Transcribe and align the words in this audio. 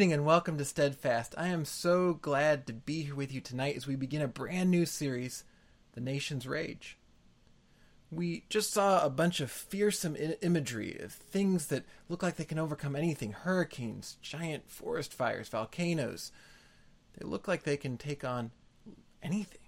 Evening 0.00 0.14
and 0.14 0.24
welcome 0.24 0.56
to 0.56 0.64
Steadfast. 0.64 1.34
I 1.36 1.48
am 1.48 1.66
so 1.66 2.14
glad 2.14 2.66
to 2.66 2.72
be 2.72 3.02
here 3.02 3.14
with 3.14 3.34
you 3.34 3.42
tonight 3.42 3.76
as 3.76 3.86
we 3.86 3.96
begin 3.96 4.22
a 4.22 4.28
brand 4.28 4.70
new 4.70 4.86
series, 4.86 5.44
The 5.92 6.00
Nation's 6.00 6.46
Rage. 6.46 6.96
We 8.10 8.46
just 8.48 8.72
saw 8.72 9.04
a 9.04 9.10
bunch 9.10 9.40
of 9.40 9.50
fearsome 9.50 10.16
imagery 10.40 10.98
of 11.00 11.12
things 11.12 11.66
that 11.66 11.84
look 12.08 12.22
like 12.22 12.36
they 12.36 12.46
can 12.46 12.58
overcome 12.58 12.96
anything 12.96 13.32
hurricanes, 13.32 14.16
giant 14.22 14.70
forest 14.70 15.12
fires, 15.12 15.50
volcanoes. 15.50 16.32
They 17.18 17.26
look 17.28 17.46
like 17.46 17.64
they 17.64 17.76
can 17.76 17.98
take 17.98 18.24
on 18.24 18.52
anything. 19.22 19.60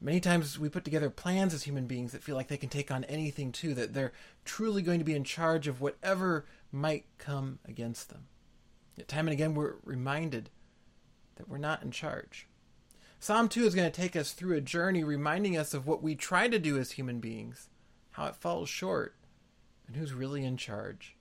Many 0.00 0.20
times 0.20 0.60
we 0.60 0.68
put 0.68 0.84
together 0.84 1.10
plans 1.10 1.52
as 1.52 1.64
human 1.64 1.88
beings 1.88 2.12
that 2.12 2.22
feel 2.22 2.36
like 2.36 2.46
they 2.46 2.56
can 2.56 2.68
take 2.68 2.92
on 2.92 3.02
anything 3.06 3.50
too, 3.50 3.74
that 3.74 3.94
they're 3.94 4.12
truly 4.44 4.80
going 4.80 5.00
to 5.00 5.04
be 5.04 5.16
in 5.16 5.24
charge 5.24 5.66
of 5.66 5.80
whatever 5.80 6.46
might 6.70 7.04
come 7.18 7.58
against 7.64 8.10
them. 8.10 8.28
Yet 8.98 9.08
time 9.08 9.28
and 9.28 9.32
again, 9.32 9.54
we're 9.54 9.76
reminded 9.84 10.50
that 11.36 11.48
we're 11.48 11.58
not 11.58 11.82
in 11.82 11.90
charge. 11.90 12.48
Psalm 13.20 13.48
2 13.48 13.64
is 13.64 13.74
going 13.74 13.90
to 13.90 14.00
take 14.00 14.16
us 14.16 14.32
through 14.32 14.56
a 14.56 14.60
journey 14.60 15.02
reminding 15.02 15.56
us 15.56 15.74
of 15.74 15.86
what 15.86 16.02
we 16.02 16.14
try 16.14 16.48
to 16.48 16.58
do 16.58 16.78
as 16.78 16.92
human 16.92 17.20
beings, 17.20 17.68
how 18.12 18.26
it 18.26 18.36
falls 18.36 18.68
short, 18.68 19.14
and 19.86 19.96
who's 19.96 20.12
really 20.12 20.44
in 20.44 20.56
charge, 20.56 21.16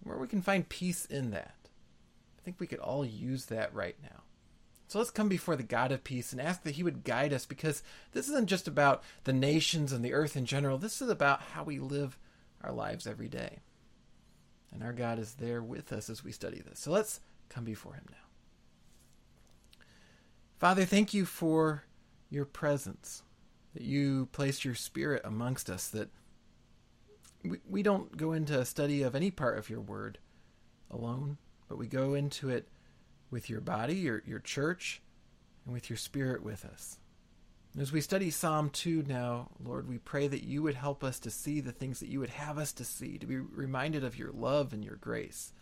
and 0.00 0.10
where 0.10 0.18
we 0.18 0.26
can 0.26 0.42
find 0.42 0.68
peace 0.68 1.04
in 1.06 1.30
that. 1.30 1.54
I 2.38 2.44
think 2.44 2.58
we 2.58 2.66
could 2.66 2.78
all 2.78 3.04
use 3.04 3.46
that 3.46 3.74
right 3.74 3.96
now. 4.02 4.22
So 4.88 4.98
let's 4.98 5.10
come 5.10 5.28
before 5.28 5.56
the 5.56 5.62
God 5.62 5.90
of 5.90 6.04
peace 6.04 6.32
and 6.32 6.40
ask 6.40 6.62
that 6.64 6.74
He 6.74 6.82
would 6.82 7.04
guide 7.04 7.32
us 7.32 7.46
because 7.46 7.82
this 8.12 8.28
isn't 8.28 8.48
just 8.48 8.68
about 8.68 9.02
the 9.24 9.32
nations 9.32 9.92
and 9.92 10.04
the 10.04 10.12
earth 10.12 10.36
in 10.36 10.44
general. 10.44 10.76
This 10.76 11.00
is 11.00 11.08
about 11.08 11.40
how 11.40 11.64
we 11.64 11.78
live 11.78 12.18
our 12.62 12.72
lives 12.72 13.06
every 13.06 13.28
day. 13.28 13.60
And 14.72 14.82
our 14.82 14.92
God 14.92 15.18
is 15.18 15.34
there 15.34 15.62
with 15.62 15.92
us 15.92 16.08
as 16.08 16.24
we 16.24 16.32
study 16.32 16.62
this. 16.66 16.80
So 16.80 16.90
let's 16.90 17.20
come 17.48 17.64
before 17.64 17.94
Him 17.94 18.06
now. 18.10 18.16
Father, 20.58 20.84
thank 20.84 21.12
you 21.12 21.24
for 21.24 21.84
your 22.30 22.44
presence, 22.44 23.22
that 23.74 23.82
you 23.82 24.28
placed 24.32 24.64
your 24.64 24.74
Spirit 24.74 25.22
amongst 25.24 25.68
us, 25.68 25.88
that 25.88 26.08
we, 27.44 27.58
we 27.68 27.82
don't 27.82 28.16
go 28.16 28.32
into 28.32 28.58
a 28.58 28.64
study 28.64 29.02
of 29.02 29.14
any 29.14 29.30
part 29.30 29.58
of 29.58 29.68
your 29.68 29.80
word 29.80 30.18
alone, 30.90 31.36
but 31.68 31.78
we 31.78 31.86
go 31.86 32.14
into 32.14 32.48
it 32.48 32.68
with 33.30 33.50
your 33.50 33.60
body, 33.60 33.94
your, 33.94 34.22
your 34.24 34.38
church, 34.38 35.02
and 35.64 35.74
with 35.74 35.90
your 35.90 35.96
Spirit 35.96 36.42
with 36.42 36.64
us. 36.64 36.98
As 37.78 37.90
we 37.90 38.02
study 38.02 38.28
Psalm 38.28 38.68
2 38.68 39.04
now, 39.08 39.48
Lord, 39.58 39.88
we 39.88 39.96
pray 39.96 40.28
that 40.28 40.44
you 40.44 40.62
would 40.62 40.74
help 40.74 41.02
us 41.02 41.18
to 41.20 41.30
see 41.30 41.60
the 41.60 41.72
things 41.72 42.00
that 42.00 42.10
you 42.10 42.20
would 42.20 42.30
have 42.30 42.58
us 42.58 42.70
to 42.74 42.84
see, 42.84 43.16
to 43.16 43.26
be 43.26 43.38
reminded 43.38 44.04
of 44.04 44.18
your 44.18 44.30
love 44.30 44.74
and 44.74 44.84
your 44.84 44.96
grace, 44.96 45.54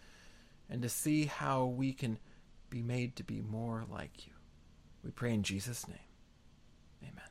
and 0.68 0.82
to 0.82 0.88
see 0.88 1.26
how 1.26 1.66
we 1.66 1.92
can 1.92 2.18
be 2.68 2.82
made 2.82 3.14
to 3.14 3.22
be 3.22 3.40
more 3.40 3.84
like 3.88 4.26
you. 4.26 4.32
We 5.04 5.12
pray 5.12 5.32
in 5.32 5.44
Jesus' 5.44 5.86
name. 5.86 5.98
Amen. 7.04 7.30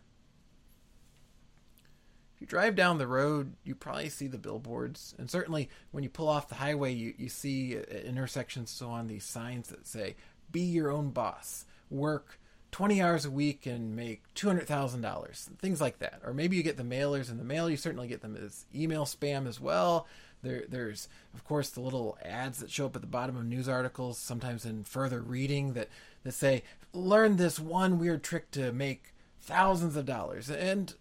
If 2.36 2.42
you 2.42 2.48
drive 2.48 2.78
down 2.78 3.00
the 3.00 3.08
road, 3.08 3.56
you 3.66 3.76
probably 3.76 4.08
see 4.08 4.28
the 4.28 4.38
billboards. 4.38 5.14
And 5.20 5.30
certainly 5.30 5.70
when 5.92 6.06
you 6.06 6.10
pull 6.10 6.30
off 6.30 6.48
the 6.48 6.56
highway, 6.56 6.94
you, 6.94 7.14
you 7.18 7.28
see 7.28 7.76
at 7.76 8.06
intersections 8.06 8.72
so 8.72 8.90
on 8.90 9.08
these 9.08 9.26
signs 9.26 9.68
that 9.68 9.86
say, 9.86 10.16
be 10.50 10.62
your 10.62 10.90
own 10.90 11.10
boss, 11.10 11.66
work 11.90 12.40
20 12.72 13.02
hours 13.02 13.26
a 13.26 13.32
week 13.32 13.66
and 13.66 13.96
make 13.96 14.22
$200,000, 14.36 15.38
things 15.58 15.82
like 15.82 16.00
that. 16.00 16.22
Or 16.24 16.34
maybe 16.34 16.56
you 16.56 16.64
get 16.64 16.78
the 16.78 16.84
mailers 16.84 17.30
in 17.32 17.38
the 17.38 17.44
mail. 17.44 17.70
You 17.70 17.78
certainly 17.78 18.08
get 18.08 18.22
them 18.22 18.36
as 18.36 18.66
email 18.74 19.06
spam 19.06 19.48
as 19.48 19.60
well. 19.60 20.08
There, 20.42 20.64
there's, 20.70 21.10
of 21.34 21.44
course, 21.44 21.70
the 21.70 21.82
little 21.82 22.18
ads 22.24 22.60
that 22.60 22.72
show 22.72 22.86
up 22.86 22.96
at 22.96 23.02
the 23.02 23.08
bottom 23.08 23.36
of 23.36 23.46
news 23.46 23.68
articles, 23.68 24.18
sometimes 24.18 24.66
in 24.66 24.84
further 24.84 25.22
reading, 25.22 25.74
that, 25.74 25.90
that 26.24 26.32
say, 26.34 26.64
learn 26.94 27.36
this 27.36 27.60
one 27.60 28.00
weird 28.00 28.24
trick 28.24 28.52
to 28.52 28.72
make 28.72 29.14
thousands 29.42 29.96
of 29.96 30.06
dollars. 30.06 30.50
And 30.50 30.94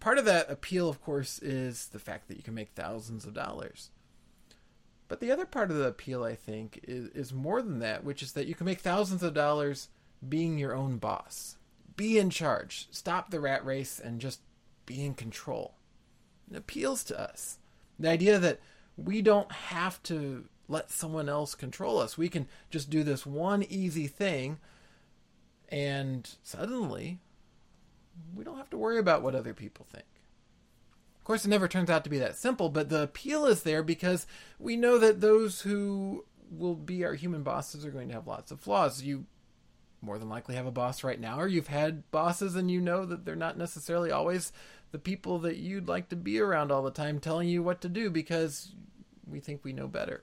part 0.00 0.18
of 0.18 0.24
that 0.26 0.50
appeal, 0.50 0.88
of 0.88 1.02
course, 1.02 1.38
is 1.38 1.86
the 1.86 1.98
fact 1.98 2.28
that 2.28 2.36
you 2.36 2.42
can 2.42 2.54
make 2.54 2.70
thousands 2.74 3.24
of 3.24 3.32
dollars. 3.32 3.90
But 5.06 5.20
the 5.20 5.30
other 5.30 5.46
part 5.46 5.70
of 5.70 5.78
the 5.78 5.86
appeal, 5.86 6.22
I 6.22 6.34
think, 6.34 6.80
is, 6.82 7.08
is 7.08 7.32
more 7.32 7.62
than 7.62 7.78
that, 7.78 8.04
which 8.04 8.22
is 8.22 8.32
that 8.32 8.46
you 8.46 8.54
can 8.54 8.66
make 8.66 8.80
thousands 8.80 9.22
of 9.22 9.32
dollars 9.32 9.88
being 10.26 10.58
your 10.58 10.74
own 10.74 10.98
boss. 10.98 11.56
Be 11.96 12.18
in 12.18 12.30
charge. 12.30 12.88
Stop 12.90 13.30
the 13.30 13.40
rat 13.40 13.64
race 13.64 14.00
and 14.00 14.20
just 14.20 14.40
be 14.86 15.04
in 15.04 15.14
control. 15.14 15.74
It 16.50 16.56
appeals 16.56 17.04
to 17.04 17.20
us. 17.20 17.58
The 17.98 18.08
idea 18.08 18.38
that 18.38 18.60
we 18.96 19.22
don't 19.22 19.50
have 19.50 20.02
to 20.04 20.44
let 20.68 20.90
someone 20.90 21.28
else 21.28 21.54
control 21.54 21.98
us. 21.98 22.18
We 22.18 22.28
can 22.28 22.46
just 22.70 22.90
do 22.90 23.02
this 23.02 23.24
one 23.24 23.62
easy 23.62 24.06
thing, 24.06 24.58
and 25.68 26.28
suddenly 26.42 27.18
we 28.34 28.44
don't 28.44 28.58
have 28.58 28.70
to 28.70 28.76
worry 28.76 28.98
about 28.98 29.22
what 29.22 29.34
other 29.34 29.54
people 29.54 29.86
think. 29.90 30.04
Of 31.18 31.24
course, 31.24 31.44
it 31.44 31.48
never 31.48 31.68
turns 31.68 31.90
out 31.90 32.04
to 32.04 32.10
be 32.10 32.18
that 32.18 32.36
simple, 32.36 32.68
but 32.68 32.88
the 32.88 33.02
appeal 33.02 33.46
is 33.46 33.62
there 33.62 33.82
because 33.82 34.26
we 34.58 34.76
know 34.76 34.98
that 34.98 35.20
those 35.20 35.62
who 35.62 36.24
will 36.50 36.74
be 36.74 37.04
our 37.04 37.14
human 37.14 37.42
bosses 37.42 37.84
are 37.84 37.90
going 37.90 38.08
to 38.08 38.14
have 38.14 38.26
lots 38.26 38.50
of 38.50 38.60
flaws. 38.60 39.02
You 39.02 39.26
more 40.00 40.18
than 40.18 40.28
likely 40.28 40.54
have 40.54 40.66
a 40.66 40.70
boss 40.70 41.02
right 41.02 41.20
now, 41.20 41.40
or 41.40 41.48
you've 41.48 41.68
had 41.68 42.08
bosses 42.10 42.54
and 42.54 42.70
you 42.70 42.80
know 42.80 43.04
that 43.04 43.24
they're 43.24 43.36
not 43.36 43.58
necessarily 43.58 44.10
always 44.10 44.52
the 44.90 44.98
people 44.98 45.38
that 45.40 45.56
you'd 45.56 45.88
like 45.88 46.08
to 46.08 46.16
be 46.16 46.40
around 46.40 46.72
all 46.72 46.82
the 46.82 46.90
time 46.90 47.18
telling 47.18 47.48
you 47.48 47.62
what 47.62 47.80
to 47.80 47.88
do 47.88 48.10
because 48.10 48.72
we 49.26 49.40
think 49.40 49.64
we 49.64 49.72
know 49.72 49.88
better. 49.88 50.22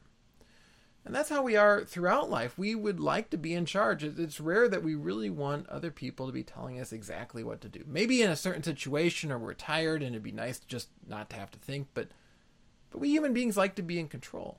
And 1.06 1.14
that's 1.14 1.30
how 1.30 1.44
we 1.44 1.56
are 1.56 1.86
throughout 1.86 2.32
life. 2.32 2.58
We 2.58 2.74
would 2.74 3.00
like 3.00 3.30
to 3.30 3.38
be 3.38 3.54
in 3.54 3.68
charge. 3.68 4.04
It's 4.04 4.40
rare 4.40 4.68
that 4.68 4.84
we 4.84 4.96
really 4.96 5.30
want 5.30 5.70
other 5.70 5.92
people 5.92 6.26
to 6.26 6.34
be 6.34 6.42
telling 6.42 6.80
us 6.80 6.92
exactly 6.92 7.44
what 7.44 7.62
to 7.62 7.70
do. 7.70 7.84
Maybe 7.86 8.24
in 8.24 8.32
a 8.32 8.36
certain 8.36 8.64
situation 8.64 9.32
or 9.32 9.38
we're 9.38 9.54
tired 9.54 10.02
and 10.02 10.16
it'd 10.16 10.24
be 10.24 10.32
nice 10.32 10.60
just 10.60 10.90
not 11.08 11.30
to 11.30 11.36
have 11.36 11.52
to 11.52 11.60
think, 11.60 11.90
but 11.94 12.10
but 12.90 13.02
we 13.02 13.10
human 13.10 13.34
beings 13.34 13.58
like 13.58 13.76
to 13.76 13.84
be 13.84 14.00
in 14.00 14.08
control. 14.08 14.58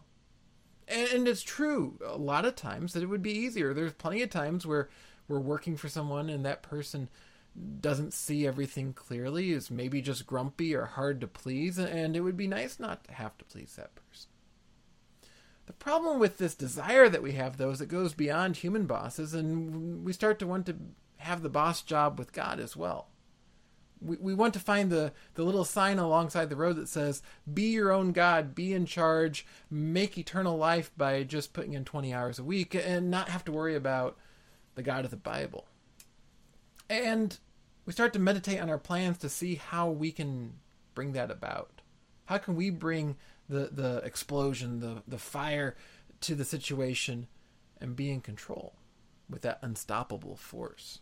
And, 0.87 1.09
and 1.09 1.29
it's 1.29 1.43
true 1.43 1.99
a 2.07 2.17
lot 2.17 2.45
of 2.45 2.55
times 2.55 2.93
that 2.93 3.03
it 3.03 3.07
would 3.07 3.23
be 3.23 3.37
easier. 3.37 3.75
There's 3.75 3.95
plenty 3.95 4.23
of 4.23 4.31
times 4.31 4.65
where 4.65 4.89
we're 5.29 5.39
working 5.39 5.77
for 5.77 5.89
someone 5.89 6.29
and 6.29 6.45
that 6.45 6.63
person 6.63 7.09
doesn't 7.81 8.13
see 8.13 8.47
everything 8.47 8.93
clearly, 8.93 9.51
is 9.51 9.71
maybe 9.71 10.01
just 10.03 10.27
grumpy 10.27 10.75
or 10.75 10.85
hard 10.85 11.21
to 11.21 11.27
please, 11.27 11.79
and 11.79 12.17
it 12.17 12.21
would 12.21 12.37
be 12.37 12.47
nice 12.47 12.79
not 12.79 13.05
to 13.05 13.13
have 13.13 13.37
to 13.39 13.45
please 13.45 13.75
that 13.77 13.95
person. 13.95 14.29
The 15.67 15.73
problem 15.73 16.21
with 16.21 16.39
this 16.39 16.55
desire 16.55 17.09
that 17.09 17.23
we 17.23 17.33
have, 17.33 17.57
though, 17.57 17.71
is 17.71 17.81
it 17.81 17.89
goes 17.89 18.15
beyond 18.15 18.57
human 18.57 18.87
bosses, 18.87 19.35
and 19.35 20.05
we 20.05 20.13
start 20.13 20.39
to 20.39 20.47
want 20.47 20.67
to 20.67 20.77
have 21.19 21.43
the 21.43 21.49
boss 21.49 21.83
job 21.83 22.19
with 22.19 22.33
God 22.33 22.61
as 22.61 22.77
well. 22.77 23.09
We, 24.01 24.17
we 24.19 24.35
want 24.35 24.53
to 24.55 24.61
find 24.61 24.93
the, 24.93 25.13
the 25.35 25.43
little 25.43 25.65
sign 25.65 25.99
alongside 25.99 26.51
the 26.51 26.57
road 26.57 26.77
that 26.77 26.89
says, 26.89 27.23
Be 27.53 27.71
your 27.71 27.91
own 27.91 28.13
God, 28.13 28.55
be 28.55 28.75
in 28.75 28.87
charge, 28.87 29.47
make 29.71 30.19
eternal 30.19 30.57
life 30.57 30.93
by 30.97 31.25
just 31.25 31.53
putting 31.53 31.73
in 31.73 31.85
20 31.85 32.13
hours 32.13 32.39
a 32.39 32.45
week, 32.45 32.75
and 32.75 33.11
not 33.11 33.31
have 33.31 33.45
to 33.47 33.53
worry 33.53 33.75
about 33.75 34.17
the 34.77 34.83
God 34.83 35.05
of 35.05 35.11
the 35.11 35.17
Bible. 35.17 35.67
And 36.89 37.37
we 37.85 37.93
start 37.93 38.13
to 38.13 38.21
meditate 38.21 38.61
on 38.61 38.71
our 38.71 38.79
plans 38.79 39.19
to 39.19 39.29
see 39.29 39.57
how 39.57 39.91
we 39.91 40.13
can 40.13 40.53
bring 40.95 41.13
that 41.13 41.31
about. 41.31 41.83
How 42.27 42.39
can 42.39 42.55
we 42.55 42.71
bring 42.71 43.17
the, 43.49 43.71
the 43.73 43.97
explosion, 44.05 44.79
the, 44.79 45.03
the 45.09 45.19
fire 45.19 45.77
to 46.21 46.35
the 46.35 46.45
situation 46.45 47.27
and 47.81 47.97
be 47.97 48.11
in 48.11 48.21
control 48.21 48.75
with 49.29 49.43
that 49.43 49.59
unstoppable 49.63 50.37
force? 50.37 51.01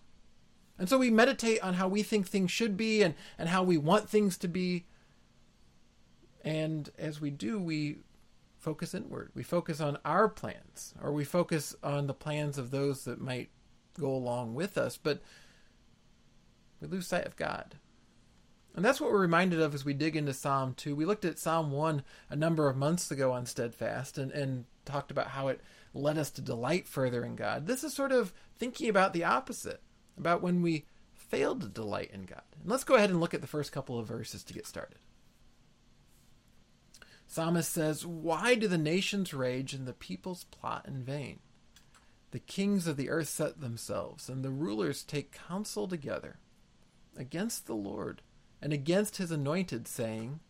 And 0.79 0.89
so 0.89 0.99
we 0.99 1.11
meditate 1.11 1.63
on 1.63 1.75
how 1.75 1.89
we 1.89 2.03
think 2.03 2.27
things 2.27 2.51
should 2.51 2.77
be 2.77 3.03
and, 3.03 3.15
and 3.39 3.49
how 3.49 3.63
we 3.63 3.77
want 3.77 4.09
things 4.09 4.37
to 4.39 4.49
be. 4.49 4.87
And 6.43 6.91
as 6.99 7.21
we 7.21 7.31
do, 7.31 7.61
we 7.61 7.99
focus 8.59 8.95
inward. 8.95 9.31
We 9.35 9.43
focus 9.43 9.81
on 9.81 9.99
our 10.05 10.29
plans, 10.29 10.95
or 11.03 11.13
we 11.13 11.25
focus 11.25 11.77
on 11.83 12.07
the 12.07 12.15
plans 12.15 12.59
of 12.59 12.71
those 12.71 13.05
that 13.05 13.21
might 13.21 13.51
go 13.99 14.11
along 14.11 14.55
with 14.55 14.77
us. 14.77 14.97
But 14.97 15.23
we 16.81 16.89
lose 16.89 17.07
sight 17.07 17.27
of 17.27 17.37
God. 17.37 17.77
And 18.75 18.85
that's 18.85 19.01
what 19.01 19.13
we're 19.13 19.21
reminded 19.21 19.61
of 19.61 19.75
as 19.75 19.85
we 19.85 19.95
dig 19.95 20.17
into 20.17 20.35
Psalm 20.35 20.75
2. 20.75 20.97
We 20.97 21.05
looked 21.05 21.25
at 21.25 21.39
Psalm 21.39 21.71
1 21.71 22.03
a 22.29 22.37
number 22.37 22.69
of 22.69 22.77
months 22.77 23.11
ago 23.11 23.31
on 23.31 23.47
Steadfast 23.47 24.19
and, 24.19 24.33
and 24.33 24.65
talked 24.85 25.13
about 25.13 25.29
how 25.29 25.49
it 25.49 25.61
led 25.95 26.19
us 26.19 26.31
to 26.33 26.43
delight 26.43 26.89
further 26.89 27.25
in 27.25 27.37
God. 27.37 27.67
This 27.67 27.85
is 27.85 27.95
sort 27.95 28.11
of 28.11 28.35
thinking 28.57 28.89
about 28.89 29.13
the 29.13 29.23
opposite, 29.23 29.81
about 30.19 30.43
when 30.43 30.61
we 30.61 30.87
fail 31.15 31.55
to 31.55 31.69
delight 31.69 32.11
in 32.13 32.25
God. 32.25 32.43
And 32.61 32.71
let's 32.71 32.85
go 32.85 32.97
ahead 32.97 33.11
and 33.11 33.21
look 33.21 33.33
at 33.33 33.41
the 33.41 33.47
first 33.47 33.71
couple 33.71 33.99
of 33.99 34.09
verses 34.09 34.43
to 34.43 34.55
get 34.55 34.67
started. 34.67 34.99
Psalmist 37.29 37.73
says, 37.73 38.05
Why 38.05 38.57
do 38.57 38.67
the 38.69 38.79
nations 38.79 39.33
rage 39.33 39.73
and 39.73 39.87
the 39.87 39.93
peoples 39.93 40.45
plot 40.45 40.85
in 40.87 41.03
vain? 41.03 41.39
The 42.35 42.41
kings 42.41 42.89
of 42.89 42.97
the 42.97 43.11
earth 43.11 43.29
set 43.29 43.61
themselves, 43.61 44.29
and 44.29 44.45
the 44.45 44.51
rulers 44.51 45.05
take 45.05 45.39
counsel 45.47 45.87
together 45.87 46.41
against 47.17 47.69
the 47.69 47.77
Lord 47.77 48.23
and 48.61 48.73
against 48.73 49.19
his 49.19 49.31
anointed, 49.31 49.87
saying, 49.87 50.41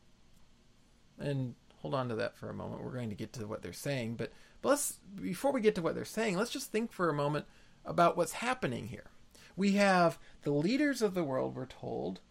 and 1.18 1.56
hold 1.82 1.94
on 1.94 2.08
to 2.08 2.14
that 2.14 2.38
for 2.38 2.48
a 2.48 2.54
moment. 2.54 2.82
We're 2.82 2.94
going 2.94 3.10
to 3.10 3.14
get 3.14 3.34
to 3.34 3.46
what 3.46 3.60
they're 3.60 3.74
saying, 3.74 4.14
but 4.14 4.32
But 4.62 4.70
let's 4.70 4.92
before 5.14 5.52
we 5.52 5.60
get 5.60 5.74
to 5.74 5.82
what 5.82 5.94
they're 5.94 6.06
saying, 6.06 6.38
let's 6.38 6.50
just 6.50 6.72
think 6.72 6.90
for 6.90 7.10
a 7.10 7.12
moment 7.12 7.44
about 7.84 8.16
what's 8.16 8.32
happening 8.32 8.88
here. 8.88 9.10
We 9.54 9.72
have 9.72 10.18
the 10.40 10.52
leaders 10.52 11.02
of 11.02 11.12
the 11.12 11.22
world, 11.22 11.54
we're 11.54 11.66
told, 11.66 12.22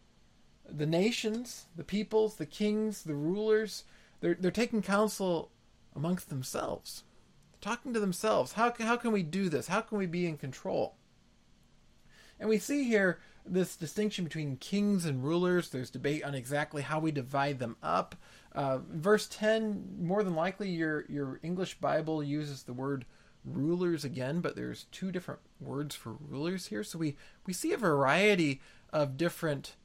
the 0.68 0.88
nations, 0.88 1.68
the 1.76 1.84
peoples, 1.84 2.38
the 2.38 2.48
kings, 2.48 3.04
the 3.04 3.14
rulers, 3.14 3.84
they're, 4.20 4.34
they're 4.34 4.50
taking 4.50 4.82
counsel 4.82 5.52
amongst 5.96 6.30
themselves, 6.30 7.04
talking 7.63 7.94
to 7.94 8.00
themselves. 8.00 8.54
How, 8.54 8.69
can, 8.69 8.86
how 8.86 8.98
can 8.98 9.12
we 9.12 9.24
do 9.24 9.50
this? 9.50 9.68
How 9.68 9.81
can 9.81 9.98
we 9.98 10.06
be 10.06 10.27
in 10.27 10.38
control? 10.38 10.95
And 12.39 12.50
we 12.50 12.60
see 12.60 12.83
here 12.83 13.19
this 13.45 13.75
distinction 13.75 14.25
between 14.25 14.57
kings 14.57 15.06
and 15.06 15.24
rulers. 15.24 15.69
There's 15.69 15.89
debate 15.89 16.24
on 16.24 16.36
exactly 16.36 16.81
how 16.81 17.00
we 17.00 17.12
divide 17.12 17.60
them 17.60 17.77
up. 17.81 18.15
Uh, 18.54 18.80
verse 18.89 19.27
10, 19.27 19.98
more 20.01 20.24
than 20.24 20.36
likely, 20.36 20.69
your, 20.69 21.06
your 21.10 21.39
English 21.42 21.80
Bible 21.80 22.24
uses 22.24 22.63
the 22.63 22.74
word 22.74 23.06
rulers 23.45 24.04
again, 24.04 24.42
but 24.42 24.56
there's 24.56 24.86
two 24.92 25.12
different 25.12 25.42
words 25.60 25.95
for 25.95 26.13
rulers 26.13 26.68
here. 26.68 26.83
So 26.83 27.00
we, 27.00 27.18
we 27.45 27.54
see 27.54 27.74
a 27.74 27.77
variety 27.77 28.62
of 28.92 29.18
different 29.18 29.75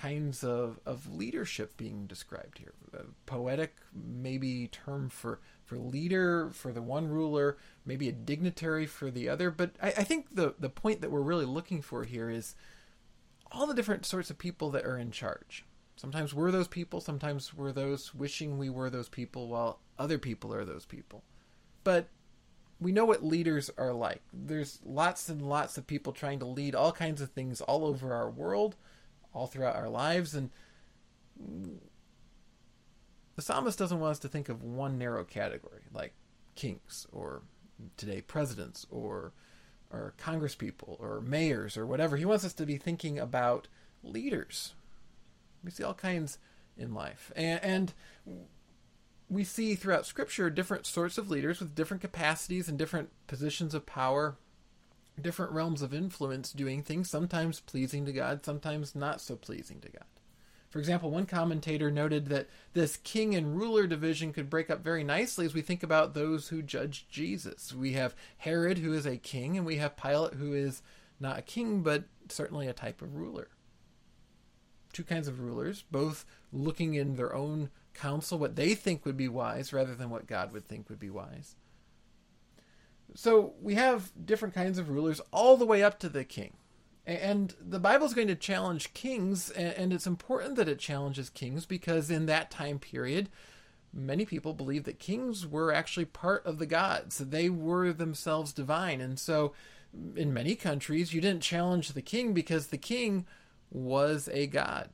kinds 0.00 0.42
of, 0.44 0.80
of 0.86 1.12
leadership 1.12 1.76
being 1.76 2.06
described 2.06 2.58
here. 2.58 2.72
A 2.94 3.04
poetic, 3.26 3.76
maybe 3.94 4.68
term 4.68 5.08
for, 5.08 5.40
for 5.70 5.78
leader 5.78 6.50
for 6.52 6.72
the 6.72 6.82
one 6.82 7.06
ruler, 7.06 7.56
maybe 7.86 8.08
a 8.08 8.12
dignitary 8.12 8.86
for 8.86 9.08
the 9.08 9.28
other. 9.28 9.52
But 9.52 9.70
I, 9.80 9.90
I 9.90 10.02
think 10.02 10.34
the, 10.34 10.52
the 10.58 10.68
point 10.68 11.00
that 11.00 11.12
we're 11.12 11.20
really 11.20 11.44
looking 11.44 11.80
for 11.80 12.02
here 12.02 12.28
is 12.28 12.56
all 13.52 13.68
the 13.68 13.74
different 13.74 14.04
sorts 14.04 14.30
of 14.30 14.38
people 14.38 14.70
that 14.70 14.84
are 14.84 14.98
in 14.98 15.12
charge. 15.12 15.64
Sometimes 15.94 16.34
we're 16.34 16.50
those 16.50 16.66
people, 16.66 17.00
sometimes 17.00 17.54
we're 17.54 17.70
those 17.70 18.12
wishing 18.12 18.58
we 18.58 18.68
were 18.68 18.90
those 18.90 19.08
people, 19.08 19.46
while 19.46 19.78
other 19.96 20.18
people 20.18 20.52
are 20.52 20.64
those 20.64 20.86
people. 20.86 21.22
But 21.84 22.08
we 22.80 22.90
know 22.90 23.04
what 23.04 23.22
leaders 23.22 23.70
are 23.78 23.92
like. 23.92 24.22
There's 24.32 24.80
lots 24.84 25.28
and 25.28 25.40
lots 25.40 25.78
of 25.78 25.86
people 25.86 26.12
trying 26.12 26.40
to 26.40 26.46
lead 26.46 26.74
all 26.74 26.90
kinds 26.90 27.20
of 27.20 27.30
things 27.30 27.60
all 27.60 27.84
over 27.84 28.12
our 28.12 28.28
world, 28.28 28.74
all 29.32 29.46
throughout 29.46 29.76
our 29.76 29.88
lives, 29.88 30.34
and 30.34 30.50
the 33.40 33.46
psalmist 33.46 33.78
doesn't 33.78 34.00
want 34.00 34.10
us 34.10 34.18
to 34.18 34.28
think 34.28 34.50
of 34.50 34.62
one 34.62 34.98
narrow 34.98 35.24
category, 35.24 35.80
like 35.94 36.12
kings 36.56 37.06
or 37.10 37.40
today 37.96 38.20
presidents 38.20 38.86
or 38.90 39.32
or 39.90 40.12
congresspeople 40.18 41.00
or 41.00 41.22
mayors 41.22 41.78
or 41.78 41.86
whatever. 41.86 42.18
He 42.18 42.26
wants 42.26 42.44
us 42.44 42.52
to 42.52 42.66
be 42.66 42.76
thinking 42.76 43.18
about 43.18 43.66
leaders. 44.02 44.74
We 45.64 45.70
see 45.70 45.82
all 45.82 45.94
kinds 45.94 46.36
in 46.76 46.92
life, 46.92 47.32
and, 47.34 47.64
and 47.64 47.94
we 49.30 49.42
see 49.42 49.74
throughout 49.74 50.04
Scripture 50.04 50.50
different 50.50 50.84
sorts 50.84 51.16
of 51.16 51.30
leaders 51.30 51.60
with 51.60 51.74
different 51.74 52.02
capacities 52.02 52.68
and 52.68 52.76
different 52.76 53.08
positions 53.26 53.72
of 53.72 53.86
power, 53.86 54.36
different 55.18 55.52
realms 55.52 55.80
of 55.80 55.94
influence, 55.94 56.52
doing 56.52 56.82
things 56.82 57.08
sometimes 57.08 57.60
pleasing 57.60 58.04
to 58.04 58.12
God, 58.12 58.44
sometimes 58.44 58.94
not 58.94 59.18
so 59.22 59.34
pleasing 59.34 59.80
to 59.80 59.88
God. 59.88 60.04
For 60.70 60.78
example, 60.78 61.10
one 61.10 61.26
commentator 61.26 61.90
noted 61.90 62.26
that 62.26 62.48
this 62.74 62.96
king 62.96 63.34
and 63.34 63.56
ruler 63.56 63.88
division 63.88 64.32
could 64.32 64.48
break 64.48 64.70
up 64.70 64.84
very 64.84 65.02
nicely 65.02 65.44
as 65.44 65.52
we 65.52 65.62
think 65.62 65.82
about 65.82 66.14
those 66.14 66.48
who 66.48 66.62
judge 66.62 67.08
Jesus. 67.08 67.74
We 67.74 67.94
have 67.94 68.14
Herod, 68.38 68.78
who 68.78 68.92
is 68.92 69.04
a 69.04 69.16
king, 69.16 69.56
and 69.56 69.66
we 69.66 69.76
have 69.76 69.96
Pilate, 69.96 70.34
who 70.34 70.54
is 70.54 70.80
not 71.18 71.38
a 71.40 71.42
king, 71.42 71.82
but 71.82 72.04
certainly 72.28 72.68
a 72.68 72.72
type 72.72 73.02
of 73.02 73.16
ruler. 73.16 73.48
Two 74.92 75.02
kinds 75.02 75.26
of 75.26 75.40
rulers, 75.40 75.82
both 75.90 76.24
looking 76.52 76.94
in 76.94 77.16
their 77.16 77.34
own 77.34 77.70
counsel 77.92 78.38
what 78.38 78.54
they 78.54 78.74
think 78.74 79.04
would 79.04 79.16
be 79.16 79.28
wise 79.28 79.72
rather 79.72 79.96
than 79.96 80.08
what 80.08 80.28
God 80.28 80.52
would 80.52 80.68
think 80.68 80.88
would 80.88 81.00
be 81.00 81.10
wise. 81.10 81.56
So 83.16 83.54
we 83.60 83.74
have 83.74 84.12
different 84.24 84.54
kinds 84.54 84.78
of 84.78 84.88
rulers 84.88 85.20
all 85.32 85.56
the 85.56 85.66
way 85.66 85.82
up 85.82 85.98
to 86.00 86.08
the 86.08 86.24
king. 86.24 86.56
And 87.16 87.56
the 87.60 87.80
Bible 87.80 88.06
is 88.06 88.14
going 88.14 88.28
to 88.28 88.36
challenge 88.36 88.94
kings, 88.94 89.50
and 89.50 89.92
it's 89.92 90.06
important 90.06 90.54
that 90.56 90.68
it 90.68 90.78
challenges 90.78 91.28
kings 91.28 91.66
because 91.66 92.08
in 92.08 92.26
that 92.26 92.52
time 92.52 92.78
period, 92.78 93.28
many 93.92 94.24
people 94.24 94.54
believed 94.54 94.84
that 94.84 95.00
kings 95.00 95.44
were 95.44 95.72
actually 95.72 96.04
part 96.04 96.46
of 96.46 96.58
the 96.58 96.66
gods. 96.66 97.18
They 97.18 97.50
were 97.50 97.92
themselves 97.92 98.52
divine. 98.52 99.00
And 99.00 99.18
so 99.18 99.52
in 100.14 100.32
many 100.32 100.54
countries, 100.54 101.12
you 101.12 101.20
didn't 101.20 101.42
challenge 101.42 101.88
the 101.88 102.02
king 102.02 102.32
because 102.32 102.68
the 102.68 102.78
king 102.78 103.26
was 103.72 104.28
a 104.32 104.46
god. 104.46 104.90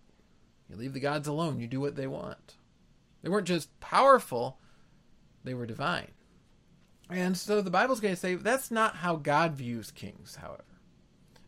You 0.71 0.77
leave 0.77 0.95
the 0.95 1.01
gods 1.01 1.29
alone, 1.29 1.61
you 1.61 1.67
do 1.67 1.81
what 1.81 1.97
they 1.97 2.07
want. 2.07 2.57
They 3.23 3.29
weren't 3.29 3.47
just 3.47 3.79
powerful, 3.79 4.59
they 5.45 5.53
were 5.53 5.67
divine. 5.67 6.13
And 7.11 7.37
so 7.37 7.61
the 7.61 7.71
Bible's 7.71 8.01
going 8.01 8.15
to 8.15 8.21
say 8.21 8.37
that's 8.37 8.71
not 8.71 8.97
how 8.97 9.17
God 9.17 9.53
views 9.53 9.91
kings, 9.91 10.37
however. 10.37 10.65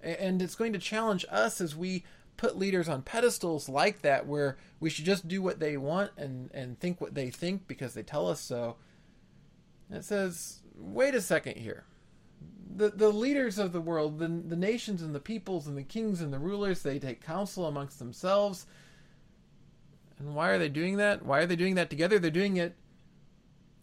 And 0.03 0.41
it's 0.41 0.55
going 0.55 0.73
to 0.73 0.79
challenge 0.79 1.25
us 1.31 1.61
as 1.61 1.75
we 1.75 2.05
put 2.37 2.57
leaders 2.57 2.89
on 2.89 3.03
pedestals 3.03 3.69
like 3.69 4.03
that, 4.03 4.27
where 4.27 4.57
we 4.79 4.91
should 4.91 5.05
just 5.05 5.27
do 5.27 5.43
what 5.43 5.59
they 5.59 5.77
want 5.77 6.13
and, 6.17 6.51
and 6.53 6.79
think 6.79 7.01
what 7.01 7.15
they 7.15 7.31
think 7.31 7.67
because 7.67 7.95
they 7.95 8.03
tell 8.03 8.29
us 8.29 8.41
so. 8.41 8.77
it 9.91 10.05
says, 10.05 10.61
wait 10.77 11.15
a 11.15 11.21
second 11.21 11.57
here. 11.57 11.85
The, 12.77 12.91
the 12.91 13.09
leaders 13.09 13.59
of 13.59 13.73
the 13.73 13.81
world, 13.81 14.21
the, 14.21 14.29
the 14.29 14.55
nations 14.55 15.03
and 15.03 15.15
the 15.15 15.21
peoples 15.21 15.67
and 15.67 15.77
the 15.77 15.83
kings 15.83 16.21
and 16.21 16.33
the 16.33 16.39
rulers, 16.39 16.83
they 16.83 17.01
take 17.01 17.25
counsel 17.25 17.67
amongst 17.67 17.99
themselves 17.99 18.67
and 20.19 20.35
why 20.35 20.51
are 20.51 20.59
they 20.59 20.69
doing 20.69 20.97
that? 20.97 21.25
Why 21.25 21.41
are 21.41 21.47
they 21.47 21.57
doing 21.57 21.77
that 21.77 21.91
together? 21.91 22.19
They're 22.19 22.31
doing 22.31 22.57
it 22.57 22.77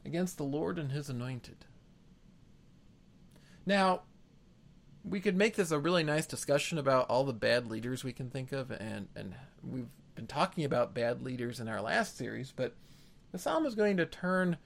against 0.03 0.37
the 0.37 0.43
Lord 0.43 0.77
and 0.77 0.91
his 0.91 1.09
anointed. 1.09 1.65
Now, 3.65 4.01
we 5.07 5.19
could 5.19 5.35
make 5.35 5.55
this 5.55 5.71
a 5.71 5.79
really 5.79 6.03
nice 6.03 6.25
discussion 6.25 6.77
about 6.77 7.09
all 7.09 7.23
the 7.23 7.33
bad 7.33 7.67
leaders 7.67 8.03
we 8.03 8.13
can 8.13 8.29
think 8.29 8.51
of, 8.51 8.71
and, 8.71 9.07
and 9.15 9.35
we've 9.63 9.89
been 10.15 10.27
talking 10.27 10.63
about 10.63 10.93
bad 10.93 11.21
leaders 11.21 11.59
in 11.59 11.67
our 11.67 11.81
last 11.81 12.17
series, 12.17 12.51
but 12.55 12.73
the 13.31 13.39
psalm 13.39 13.65
is 13.65 13.75
going 13.75 13.97
to 13.97 14.05
turn 14.05 14.57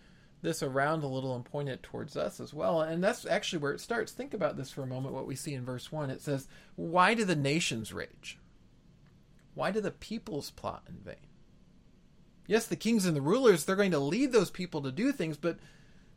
this 0.41 0.63
around 0.63 1.03
a 1.03 1.07
little 1.07 1.35
and 1.35 1.43
point 1.43 1.67
it 1.67 1.83
towards 1.83 2.15
us 2.15 2.39
as 2.39 2.53
well. 2.53 2.81
And 2.81 3.03
that's 3.03 3.25
actually 3.25 3.59
where 3.59 3.73
it 3.73 3.81
starts. 3.81 4.13
Think 4.13 4.33
about 4.33 4.55
this 4.55 4.71
for 4.71 4.83
a 4.83 4.87
moment, 4.87 5.13
what 5.13 5.27
we 5.27 5.35
see 5.35 5.53
in 5.53 5.65
verse 5.65 5.91
1. 5.91 6.09
It 6.09 6.21
says, 6.21 6.47
Why 6.77 7.13
do 7.13 7.25
the 7.25 7.35
nations 7.35 7.91
rage? 7.91 8.39
Why 9.53 9.71
do 9.71 9.81
the 9.81 9.91
peoples 9.91 10.51
plot 10.51 10.83
in 10.87 10.95
vain? 11.03 11.29
yes, 12.49 12.65
the 12.65 12.75
kings 12.75 13.05
and 13.05 13.15
the 13.15 13.21
rulers, 13.21 13.63
they're 13.63 13.75
going 13.75 13.91
to 13.91 13.99
lead 13.99 14.31
those 14.31 14.49
people 14.49 14.81
to 14.81 14.91
do 14.91 15.13
things, 15.13 15.37
but 15.37 15.57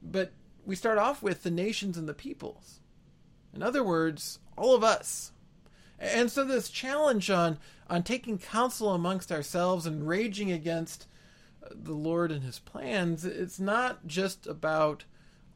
but 0.02 0.32
we 0.64 0.74
start 0.74 0.98
off 0.98 1.22
with 1.22 1.44
the 1.44 1.50
nations 1.50 1.96
and 1.96 2.08
the 2.08 2.14
peoples. 2.14 2.80
In 3.54 3.62
other 3.62 3.84
words, 3.84 4.38
all 4.56 4.74
of 4.74 4.84
us. 4.84 5.32
And 5.98 6.30
so 6.30 6.44
this 6.44 6.68
challenge 6.68 7.30
on 7.30 7.58
on 7.88 8.02
taking 8.02 8.38
counsel 8.38 8.94
amongst 8.94 9.30
ourselves 9.30 9.86
and 9.86 10.08
raging 10.08 10.50
against 10.50 11.06
uh, 11.62 11.68
the 11.74 11.92
Lord 11.92 12.32
and 12.32 12.42
his 12.42 12.58
plans, 12.58 13.24
it's 13.24 13.60
not 13.60 14.06
just 14.06 14.46
about 14.46 15.04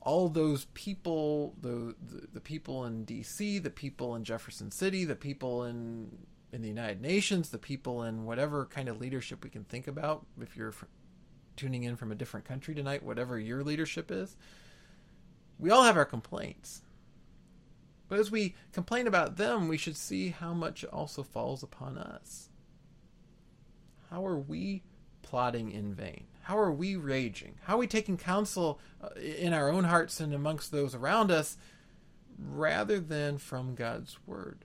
all 0.02 0.28
those 0.28 0.66
people, 0.74 1.54
the, 1.60 1.96
the, 2.00 2.28
the 2.34 2.40
people 2.40 2.84
in 2.84 3.04
D.C., 3.04 3.58
the 3.58 3.70
people 3.70 4.14
in 4.14 4.22
Jefferson 4.22 4.70
City, 4.70 5.04
the 5.04 5.16
people 5.16 5.64
in 5.64 6.10
in 6.52 6.62
the 6.62 6.68
United 6.68 7.02
Nations, 7.02 7.50
the 7.50 7.58
people 7.58 8.04
in 8.04 8.24
whatever 8.24 8.66
kind 8.66 8.88
of 8.88 9.00
leadership 9.00 9.42
we 9.42 9.50
can 9.50 9.64
think 9.64 9.88
about. 9.88 10.24
If 10.40 10.56
you're 10.56 10.72
tuning 11.56 11.84
in 11.84 11.96
from 11.96 12.12
a 12.12 12.14
different 12.14 12.46
country 12.46 12.74
tonight, 12.74 13.02
whatever 13.02 13.38
your 13.38 13.64
leadership 13.64 14.10
is, 14.10 14.36
we 15.58 15.70
all 15.70 15.82
have 15.82 15.96
our 15.96 16.04
complaints. 16.04 16.82
But 18.08 18.18
as 18.18 18.30
we 18.30 18.54
complain 18.72 19.06
about 19.06 19.36
them, 19.36 19.68
we 19.68 19.76
should 19.76 19.96
see 19.96 20.28
how 20.28 20.52
much 20.52 20.84
also 20.84 21.22
falls 21.22 21.62
upon 21.62 21.98
us. 21.98 22.48
How 24.10 24.24
are 24.26 24.38
we 24.38 24.82
plotting 25.22 25.72
in 25.72 25.92
vain? 25.92 26.26
How 26.42 26.58
are 26.58 26.70
we 26.70 26.94
raging? 26.94 27.56
How 27.62 27.74
are 27.74 27.78
we 27.78 27.88
taking 27.88 28.16
counsel 28.16 28.78
uh, 29.02 29.08
in 29.18 29.52
our 29.52 29.68
own 29.68 29.84
hearts 29.84 30.20
and 30.20 30.32
amongst 30.32 30.70
those 30.70 30.94
around 30.94 31.32
us 31.32 31.58
rather 32.38 33.00
than 33.00 33.38
from 33.38 33.74
God's 33.74 34.18
word? 34.26 34.64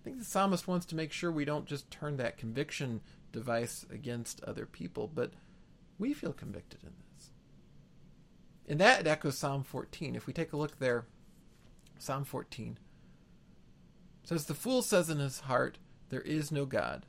I 0.00 0.04
think 0.04 0.18
the 0.18 0.24
psalmist 0.24 0.68
wants 0.68 0.84
to 0.86 0.96
make 0.96 1.10
sure 1.10 1.32
we 1.32 1.46
don't 1.46 1.64
just 1.64 1.90
turn 1.90 2.18
that 2.18 2.36
conviction 2.36 3.00
device 3.32 3.86
against 3.90 4.44
other 4.44 4.66
people, 4.66 5.10
but 5.12 5.32
we 5.98 6.12
feel 6.12 6.34
convicted 6.34 6.80
in 6.82 6.92
this. 7.14 7.30
And 8.68 8.78
that 8.80 9.06
echoes 9.06 9.38
Psalm 9.38 9.62
14. 9.62 10.14
If 10.14 10.26
we 10.26 10.32
take 10.32 10.52
a 10.52 10.56
look 10.56 10.78
there, 10.78 11.06
Psalm 11.98 12.24
14 12.24 12.78
says, 14.24 14.46
The 14.46 14.54
fool 14.54 14.82
says 14.82 15.08
in 15.08 15.18
his 15.18 15.40
heart, 15.40 15.78
There 16.08 16.20
is 16.20 16.52
no 16.52 16.66
God. 16.66 17.06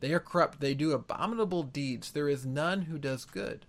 They 0.00 0.12
are 0.12 0.20
corrupt, 0.20 0.60
they 0.60 0.74
do 0.74 0.92
abominable 0.92 1.62
deeds, 1.62 2.12
there 2.12 2.28
is 2.28 2.46
none 2.46 2.82
who 2.82 2.98
does 2.98 3.24
good. 3.24 3.66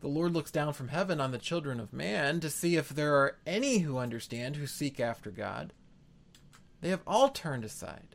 The 0.00 0.08
Lord 0.08 0.34
looks 0.34 0.50
down 0.50 0.74
from 0.74 0.88
heaven 0.88 1.18
on 1.18 1.30
the 1.30 1.38
children 1.38 1.80
of 1.80 1.92
man 1.92 2.38
to 2.40 2.50
see 2.50 2.76
if 2.76 2.90
there 2.90 3.14
are 3.14 3.38
any 3.46 3.78
who 3.78 3.96
understand, 3.96 4.56
who 4.56 4.66
seek 4.66 5.00
after 5.00 5.30
God. 5.30 5.72
They 6.82 6.90
have 6.90 7.00
all 7.06 7.30
turned 7.30 7.64
aside. 7.64 8.14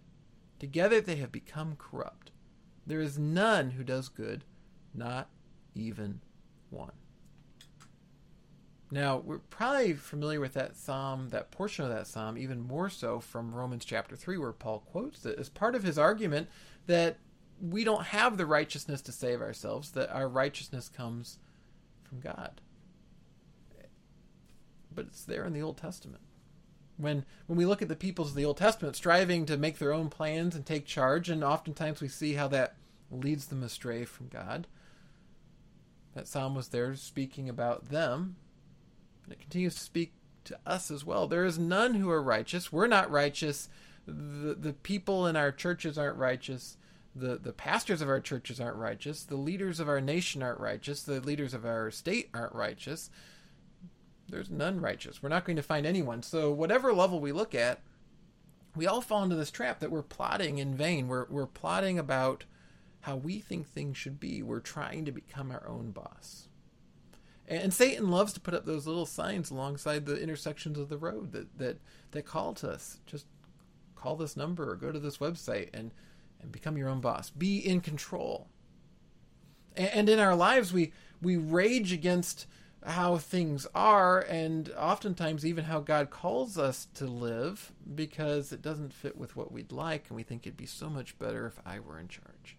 Together 0.60 1.02
they 1.02 1.16
have 1.16 1.32
become 1.32 1.76
corrupt. 1.80 2.30
There 2.86 3.02
is 3.02 3.18
none 3.18 3.72
who 3.72 3.84
does 3.84 4.08
good, 4.08 4.44
not 4.94 5.30
even 5.74 6.22
one. 6.70 6.92
Now, 8.92 9.18
we're 9.18 9.38
probably 9.38 9.94
familiar 9.94 10.40
with 10.40 10.54
that 10.54 10.76
psalm, 10.76 11.30
that 11.30 11.52
portion 11.52 11.86
of 11.86 11.92
that 11.92 12.08
psalm, 12.08 12.38
even 12.38 12.60
more 12.60 12.90
so 12.90 13.20
from 13.20 13.54
Romans 13.54 13.86
chapter 13.86 14.16
3, 14.16 14.38
where 14.38 14.52
Paul 14.52 14.80
quotes 14.80 15.26
it 15.26 15.38
as 15.38 15.48
part 15.48 15.76
of 15.76 15.84
his 15.84 16.00
argument 16.00 16.50
that 16.88 17.18
we 17.62 17.84
don't 17.84 18.06
have 18.06 18.38
the 18.38 18.48
righteousness 18.48 19.02
to 19.04 19.12
save 19.12 19.42
ourselves, 19.42 19.92
that 19.92 20.12
our 20.12 20.28
righteousness 20.28 20.90
comes 20.90 21.38
from 22.04 22.20
God. 22.20 22.62
But 24.94 25.06
it's 25.06 25.24
there 25.24 25.46
in 25.46 25.54
the 25.54 25.62
Old 25.62 25.78
Testament. 25.78 26.24
When 26.98 27.26
when 27.46 27.58
we 27.58 27.66
look 27.66 27.82
at 27.82 27.88
the 27.88 27.96
peoples 27.96 28.32
of 28.32 28.36
the 28.36 28.44
Old 28.44 28.58
Testament 28.58 28.96
striving 28.96 29.46
to 29.46 29.56
make 29.56 29.78
their 29.78 29.94
own 29.94 30.10
plans 30.10 30.56
and 30.56 30.66
take 30.66 30.86
charge, 30.86 31.30
and 31.30 31.44
oftentimes 31.44 32.02
we 32.02 32.08
see 32.08 32.34
how 32.34 32.48
that 32.50 32.76
leads 33.12 33.46
them 33.46 33.64
astray 33.64 34.04
from 34.04 34.28
God. 34.28 34.68
That 36.16 36.28
psalm 36.28 36.56
was 36.56 36.70
there 36.70 36.96
speaking 36.96 37.48
about 37.48 37.90
them, 37.90 38.36
and 39.30 39.38
it 39.38 39.42
continues 39.42 39.76
to 39.76 39.82
speak 39.82 40.14
to 40.46 40.58
us 40.66 40.90
as 40.90 41.06
well. 41.06 41.28
There 41.28 41.46
is 41.46 41.60
none 41.60 41.94
who 41.94 42.10
are 42.10 42.22
righteous. 42.22 42.72
We're 42.72 42.88
not 42.88 43.12
righteous. 43.12 43.70
The, 44.08 44.56
the 44.56 44.74
people 44.74 45.28
in 45.28 45.36
our 45.36 45.52
churches 45.52 46.00
aren't 46.00 46.18
righteous. 46.18 46.78
The, 47.16 47.38
the 47.38 47.54
pastors 47.54 48.02
of 48.02 48.10
our 48.10 48.20
churches 48.20 48.60
aren't 48.60 48.78
righteous. 48.78 49.24
The 49.24 49.36
leaders 49.36 49.80
of 49.80 49.88
our 49.88 50.02
nation 50.02 50.42
aren't 50.42 50.60
righteous. 50.60 51.04
The 51.04 51.22
leaders 51.22 51.54
of 51.54 51.64
our 51.64 51.92
state 51.92 52.30
aren't 52.34 52.56
righteous. 52.56 53.12
There's 54.28 54.50
none 54.50 54.82
righteous. 54.82 55.22
We're 55.22 55.30
not 55.30 55.46
going 55.46 55.58
to 55.58 55.64
find 55.64 55.86
anyone. 55.86 56.24
So, 56.24 56.52
whatever 56.52 56.92
level 56.92 57.20
we 57.20 57.32
look 57.32 57.54
at, 57.54 57.82
we 58.76 58.88
all 58.88 59.02
fall 59.02 59.24
into 59.24 59.36
this 59.36 59.52
trap 59.52 59.80
that 59.80 59.92
we're 59.92 60.02
plotting 60.02 60.58
in 60.58 60.74
vain. 60.74 61.08
We're, 61.08 61.26
we're 61.30 61.46
plotting 61.46 62.00
about 62.00 62.46
how 63.02 63.16
we 63.16 63.40
think 63.40 63.68
things 63.68 63.96
should 63.96 64.20
be. 64.20 64.42
We're 64.42 64.60
trying 64.60 65.06
to 65.06 65.12
become 65.12 65.52
our 65.52 65.68
own 65.68 65.92
boss. 65.92 66.49
And 67.50 67.74
Satan 67.74 68.12
loves 68.12 68.32
to 68.34 68.40
put 68.40 68.54
up 68.54 68.66
those 68.66 68.86
little 68.86 69.08
signs 69.08 69.50
alongside 69.50 70.06
the 70.06 70.22
intersections 70.22 70.78
of 70.78 70.88
the 70.88 71.00
road 71.00 71.32
that, 71.32 71.58
that, 71.58 71.78
that 72.12 72.26
call 72.26 72.54
to 72.54 72.70
us. 72.70 73.00
Just 73.08 73.26
call 73.96 74.16
this 74.16 74.38
number 74.38 74.70
or 74.70 74.76
go 74.76 74.92
to 74.92 75.00
this 75.00 75.18
website 75.18 75.70
and, 75.74 75.92
and 76.42 76.52
become 76.52 76.78
your 76.78 76.90
own 76.90 77.02
boss. 77.02 77.32
Be 77.32 77.58
in 77.58 77.82
control. 77.82 78.48
And, 79.76 79.90
and 79.90 80.10
in 80.10 80.20
our 80.20 80.36
lives, 80.36 80.72
we, 80.72 80.94
we 81.24 81.38
rage 81.38 81.92
against 81.92 82.46
how 82.86 83.18
things 83.18 83.66
are 83.74 84.22
and 84.22 84.70
oftentimes 84.78 85.44
even 85.44 85.66
how 85.66 85.80
God 85.80 86.12
calls 86.12 86.56
us 86.56 86.88
to 86.94 87.08
live 87.08 87.74
because 87.96 88.54
it 88.54 88.62
doesn't 88.62 88.94
fit 88.94 89.18
with 89.18 89.36
what 89.36 89.52
we'd 89.52 89.72
like 89.72 90.06
and 90.08 90.16
we 90.16 90.24
think 90.24 90.46
it'd 90.46 90.56
be 90.56 90.68
so 90.68 90.88
much 90.88 91.18
better 91.18 91.48
if 91.48 91.60
I 91.66 91.80
were 91.80 92.00
in 92.00 92.08
charge. 92.08 92.58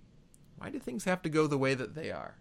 Why 0.59 0.69
do 0.69 0.81
things 0.81 1.05
have 1.05 1.23
to 1.23 1.31
go 1.31 1.47
the 1.47 1.57
way 1.57 1.75
that 1.75 1.95
they 1.95 2.11
are? 2.11 2.35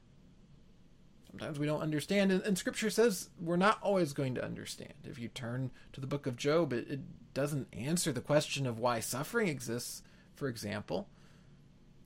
Sometimes 1.29 1.59
we 1.59 1.67
don't 1.67 1.81
understand, 1.81 2.31
and, 2.31 2.41
and 2.41 2.57
Scripture 2.57 2.89
says 2.89 3.29
we're 3.39 3.55
not 3.55 3.79
always 3.83 4.13
going 4.13 4.35
to 4.35 4.43
understand. 4.43 4.93
If 5.03 5.19
you 5.19 5.27
turn 5.27 5.71
to 5.93 6.01
the 6.01 6.07
book 6.07 6.25
of 6.25 6.35
Job, 6.35 6.73
it, 6.73 6.89
it 6.89 6.99
doesn't 7.33 7.67
answer 7.71 8.11
the 8.11 8.21
question 8.21 8.65
of 8.65 8.79
why 8.79 8.99
suffering 8.99 9.47
exists, 9.47 10.01
for 10.35 10.47
example. 10.47 11.07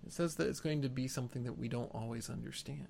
It 0.05 0.11
says 0.11 0.35
that 0.35 0.47
it's 0.47 0.59
going 0.59 0.81
to 0.81 0.89
be 0.89 1.07
something 1.07 1.43
that 1.43 1.57
we 1.57 1.69
don't 1.69 1.93
always 1.95 2.29
understand. 2.29 2.87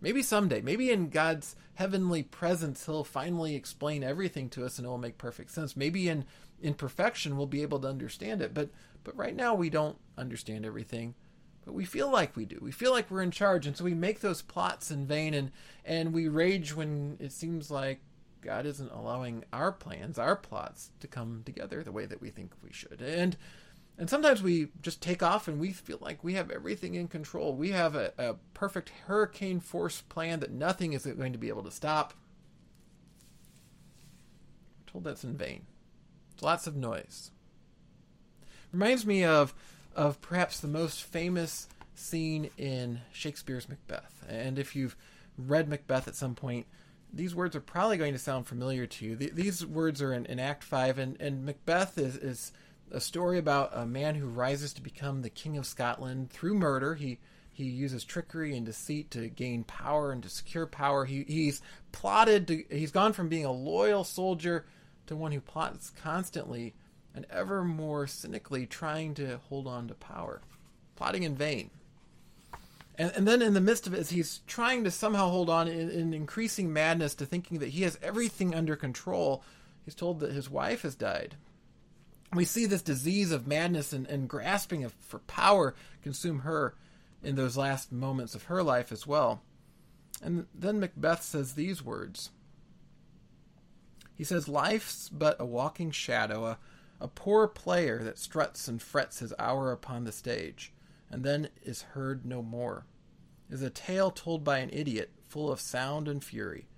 Maybe 0.00 0.22
someday, 0.22 0.60
maybe 0.60 0.90
in 0.90 1.10
God's 1.10 1.56
heavenly 1.74 2.22
presence, 2.22 2.86
He'll 2.86 3.04
finally 3.04 3.54
explain 3.54 4.02
everything 4.04 4.48
to 4.50 4.64
us 4.64 4.78
and 4.78 4.86
it 4.86 4.88
will 4.88 4.98
make 4.98 5.18
perfect 5.18 5.50
sense. 5.50 5.76
Maybe 5.76 6.08
in, 6.08 6.24
in 6.60 6.74
perfection, 6.74 7.36
we'll 7.36 7.46
be 7.46 7.62
able 7.62 7.80
to 7.80 7.88
understand 7.88 8.42
it. 8.42 8.54
But, 8.54 8.70
but 9.04 9.16
right 9.16 9.34
now, 9.34 9.54
we 9.54 9.70
don't 9.70 9.98
understand 10.16 10.64
everything 10.64 11.14
but 11.64 11.74
we 11.74 11.84
feel 11.84 12.10
like 12.10 12.36
we 12.36 12.44
do. 12.44 12.58
We 12.60 12.72
feel 12.72 12.92
like 12.92 13.10
we're 13.10 13.22
in 13.22 13.30
charge, 13.30 13.66
and 13.66 13.76
so 13.76 13.84
we 13.84 13.94
make 13.94 14.20
those 14.20 14.42
plots 14.42 14.90
in 14.90 15.06
vain, 15.06 15.34
and 15.34 15.52
and 15.84 16.12
we 16.12 16.28
rage 16.28 16.74
when 16.74 17.16
it 17.20 17.32
seems 17.32 17.70
like 17.70 18.00
God 18.40 18.66
isn't 18.66 18.90
allowing 18.90 19.44
our 19.52 19.72
plans, 19.72 20.18
our 20.18 20.36
plots, 20.36 20.90
to 21.00 21.06
come 21.06 21.42
together 21.44 21.82
the 21.82 21.92
way 21.92 22.06
that 22.06 22.20
we 22.20 22.30
think 22.30 22.52
we 22.62 22.72
should. 22.72 23.00
And 23.00 23.36
and 23.98 24.10
sometimes 24.10 24.42
we 24.42 24.68
just 24.80 25.00
take 25.00 25.22
off, 25.22 25.46
and 25.46 25.60
we 25.60 25.72
feel 25.72 25.98
like 26.00 26.24
we 26.24 26.34
have 26.34 26.50
everything 26.50 26.94
in 26.94 27.08
control. 27.08 27.54
We 27.54 27.70
have 27.70 27.94
a, 27.94 28.12
a 28.18 28.34
perfect 28.54 28.90
hurricane 29.06 29.60
force 29.60 30.00
plan 30.00 30.40
that 30.40 30.50
nothing 30.50 30.92
is 30.92 31.06
going 31.06 31.32
to 31.32 31.38
be 31.38 31.48
able 31.48 31.62
to 31.62 31.70
stop. 31.70 32.14
We're 34.80 34.92
told 34.92 35.04
that's 35.04 35.24
in 35.24 35.36
vain. 35.36 35.66
It's 36.32 36.42
lots 36.42 36.66
of 36.66 36.74
noise. 36.74 37.30
Reminds 38.72 39.04
me 39.04 39.22
of 39.22 39.54
of 39.94 40.20
perhaps 40.20 40.60
the 40.60 40.68
most 40.68 41.02
famous 41.02 41.68
scene 41.94 42.50
in 42.56 43.00
Shakespeare's 43.12 43.68
Macbeth. 43.68 44.24
And 44.28 44.58
if 44.58 44.74
you've 44.74 44.96
read 45.36 45.68
Macbeth 45.68 46.08
at 46.08 46.16
some 46.16 46.34
point, 46.34 46.66
these 47.12 47.34
words 47.34 47.54
are 47.54 47.60
probably 47.60 47.98
going 47.98 48.14
to 48.14 48.18
sound 48.18 48.46
familiar 48.46 48.86
to 48.86 49.04
you. 49.04 49.16
these 49.16 49.64
words 49.66 50.00
are 50.00 50.12
in, 50.12 50.24
in 50.26 50.40
Act 50.40 50.64
5, 50.64 50.98
and, 50.98 51.20
and 51.20 51.44
Macbeth 51.44 51.98
is, 51.98 52.16
is 52.16 52.52
a 52.90 53.00
story 53.00 53.38
about 53.38 53.70
a 53.72 53.86
man 53.86 54.14
who 54.14 54.26
rises 54.26 54.72
to 54.74 54.82
become 54.82 55.22
the 55.22 55.30
King 55.30 55.58
of 55.58 55.66
Scotland 55.66 56.30
through 56.30 56.54
murder. 56.54 56.94
He 56.94 57.18
he 57.54 57.64
uses 57.64 58.02
trickery 58.02 58.56
and 58.56 58.64
deceit 58.64 59.10
to 59.10 59.28
gain 59.28 59.64
power 59.64 60.10
and 60.10 60.22
to 60.22 60.30
secure 60.30 60.66
power. 60.66 61.04
He, 61.04 61.24
he's 61.28 61.60
plotted 61.92 62.48
to, 62.48 62.64
he's 62.70 62.90
gone 62.90 63.12
from 63.12 63.28
being 63.28 63.44
a 63.44 63.52
loyal 63.52 64.04
soldier 64.04 64.64
to 65.06 65.16
one 65.16 65.32
who 65.32 65.40
plots 65.40 65.90
constantly 65.90 66.74
and 67.14 67.26
ever 67.30 67.64
more 67.64 68.06
cynically 68.06 68.66
trying 68.66 69.14
to 69.14 69.38
hold 69.48 69.66
on 69.66 69.88
to 69.88 69.94
power, 69.94 70.40
plotting 70.96 71.22
in 71.22 71.34
vain. 71.34 71.70
And, 72.96 73.12
and 73.14 73.26
then 73.26 73.42
in 73.42 73.54
the 73.54 73.60
midst 73.60 73.86
of 73.86 73.94
it, 73.94 74.00
as 74.00 74.10
he's 74.10 74.40
trying 74.46 74.84
to 74.84 74.90
somehow 74.90 75.28
hold 75.28 75.48
on 75.48 75.68
in, 75.68 75.90
in 75.90 76.14
increasing 76.14 76.72
madness 76.72 77.14
to 77.16 77.26
thinking 77.26 77.58
that 77.58 77.70
he 77.70 77.82
has 77.82 77.98
everything 78.02 78.54
under 78.54 78.76
control, 78.76 79.42
he's 79.84 79.94
told 79.94 80.20
that 80.20 80.32
his 80.32 80.50
wife 80.50 80.82
has 80.82 80.94
died. 80.94 81.36
We 82.34 82.44
see 82.44 82.66
this 82.66 82.82
disease 82.82 83.30
of 83.30 83.46
madness 83.46 83.92
and, 83.92 84.06
and 84.06 84.28
grasping 84.28 84.84
of, 84.84 84.92
for 85.00 85.18
power 85.20 85.74
consume 86.02 86.40
her 86.40 86.74
in 87.22 87.36
those 87.36 87.56
last 87.56 87.92
moments 87.92 88.34
of 88.34 88.44
her 88.44 88.62
life 88.62 88.90
as 88.90 89.06
well. 89.06 89.42
And 90.22 90.46
then 90.54 90.80
Macbeth 90.80 91.22
says 91.22 91.54
these 91.54 91.84
words. 91.84 92.30
He 94.16 94.24
says, 94.24 94.48
Life's 94.48 95.08
but 95.08 95.36
a 95.40 95.44
walking 95.44 95.90
shadow, 95.90 96.46
a 96.46 96.58
a 97.02 97.08
poor 97.08 97.48
player 97.48 97.98
that 98.04 98.16
struts 98.16 98.68
and 98.68 98.80
frets 98.80 99.18
his 99.18 99.34
hour 99.36 99.72
upon 99.72 100.04
the 100.04 100.12
stage, 100.12 100.72
and 101.10 101.24
then 101.24 101.48
is 101.64 101.82
heard 101.82 102.24
no 102.24 102.42
more, 102.42 102.86
is 103.50 103.60
a 103.60 103.70
tale 103.70 104.12
told 104.12 104.44
by 104.44 104.58
an 104.58 104.70
idiot, 104.72 105.10
full 105.26 105.50
of 105.50 105.60
sound 105.60 106.06
and 106.06 106.22
fury, 106.22 106.68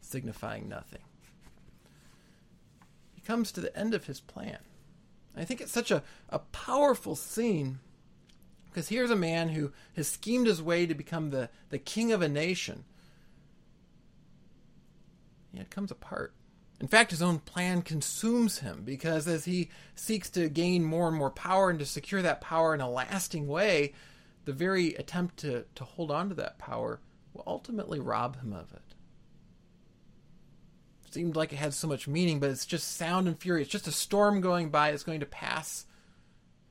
signifying 0.00 0.68
nothing. 0.68 1.02
He 3.12 3.20
comes 3.22 3.50
to 3.52 3.60
the 3.60 3.76
end 3.76 3.92
of 3.92 4.06
his 4.06 4.20
plan. 4.20 4.58
I 5.36 5.44
think 5.44 5.60
it's 5.60 5.72
such 5.72 5.90
a, 5.90 6.04
a 6.28 6.38
powerful 6.38 7.16
scene 7.16 7.80
because 8.70 8.88
here's 8.88 9.10
a 9.10 9.16
man 9.16 9.48
who 9.48 9.72
has 9.96 10.06
schemed 10.06 10.46
his 10.46 10.62
way 10.62 10.86
to 10.86 10.94
become 10.94 11.30
the, 11.30 11.50
the 11.70 11.78
king 11.78 12.12
of 12.12 12.22
a 12.22 12.28
nation. 12.28 12.84
Yet 15.52 15.70
comes 15.70 15.90
apart. 15.90 16.32
In 16.82 16.88
fact, 16.88 17.12
his 17.12 17.22
own 17.22 17.38
plan 17.38 17.82
consumes 17.82 18.58
him 18.58 18.82
because 18.84 19.28
as 19.28 19.44
he 19.44 19.70
seeks 19.94 20.28
to 20.30 20.48
gain 20.48 20.82
more 20.82 21.06
and 21.06 21.16
more 21.16 21.30
power 21.30 21.70
and 21.70 21.78
to 21.78 21.86
secure 21.86 22.20
that 22.22 22.40
power 22.40 22.74
in 22.74 22.80
a 22.80 22.90
lasting 22.90 23.46
way, 23.46 23.92
the 24.46 24.52
very 24.52 24.94
attempt 24.94 25.36
to, 25.38 25.64
to 25.76 25.84
hold 25.84 26.10
on 26.10 26.28
to 26.28 26.34
that 26.34 26.58
power 26.58 27.00
will 27.32 27.44
ultimately 27.46 28.00
rob 28.00 28.40
him 28.40 28.52
of 28.52 28.72
it. 28.72 28.82
it. 31.04 31.12
Seemed 31.12 31.36
like 31.36 31.52
it 31.52 31.56
had 31.56 31.72
so 31.72 31.86
much 31.86 32.08
meaning, 32.08 32.40
but 32.40 32.50
it's 32.50 32.66
just 32.66 32.96
sound 32.96 33.28
and 33.28 33.38
fury. 33.38 33.62
It's 33.62 33.70
just 33.70 33.86
a 33.86 33.92
storm 33.92 34.40
going 34.40 34.70
by. 34.70 34.90
It's 34.90 35.04
going 35.04 35.20
to 35.20 35.26
pass. 35.26 35.86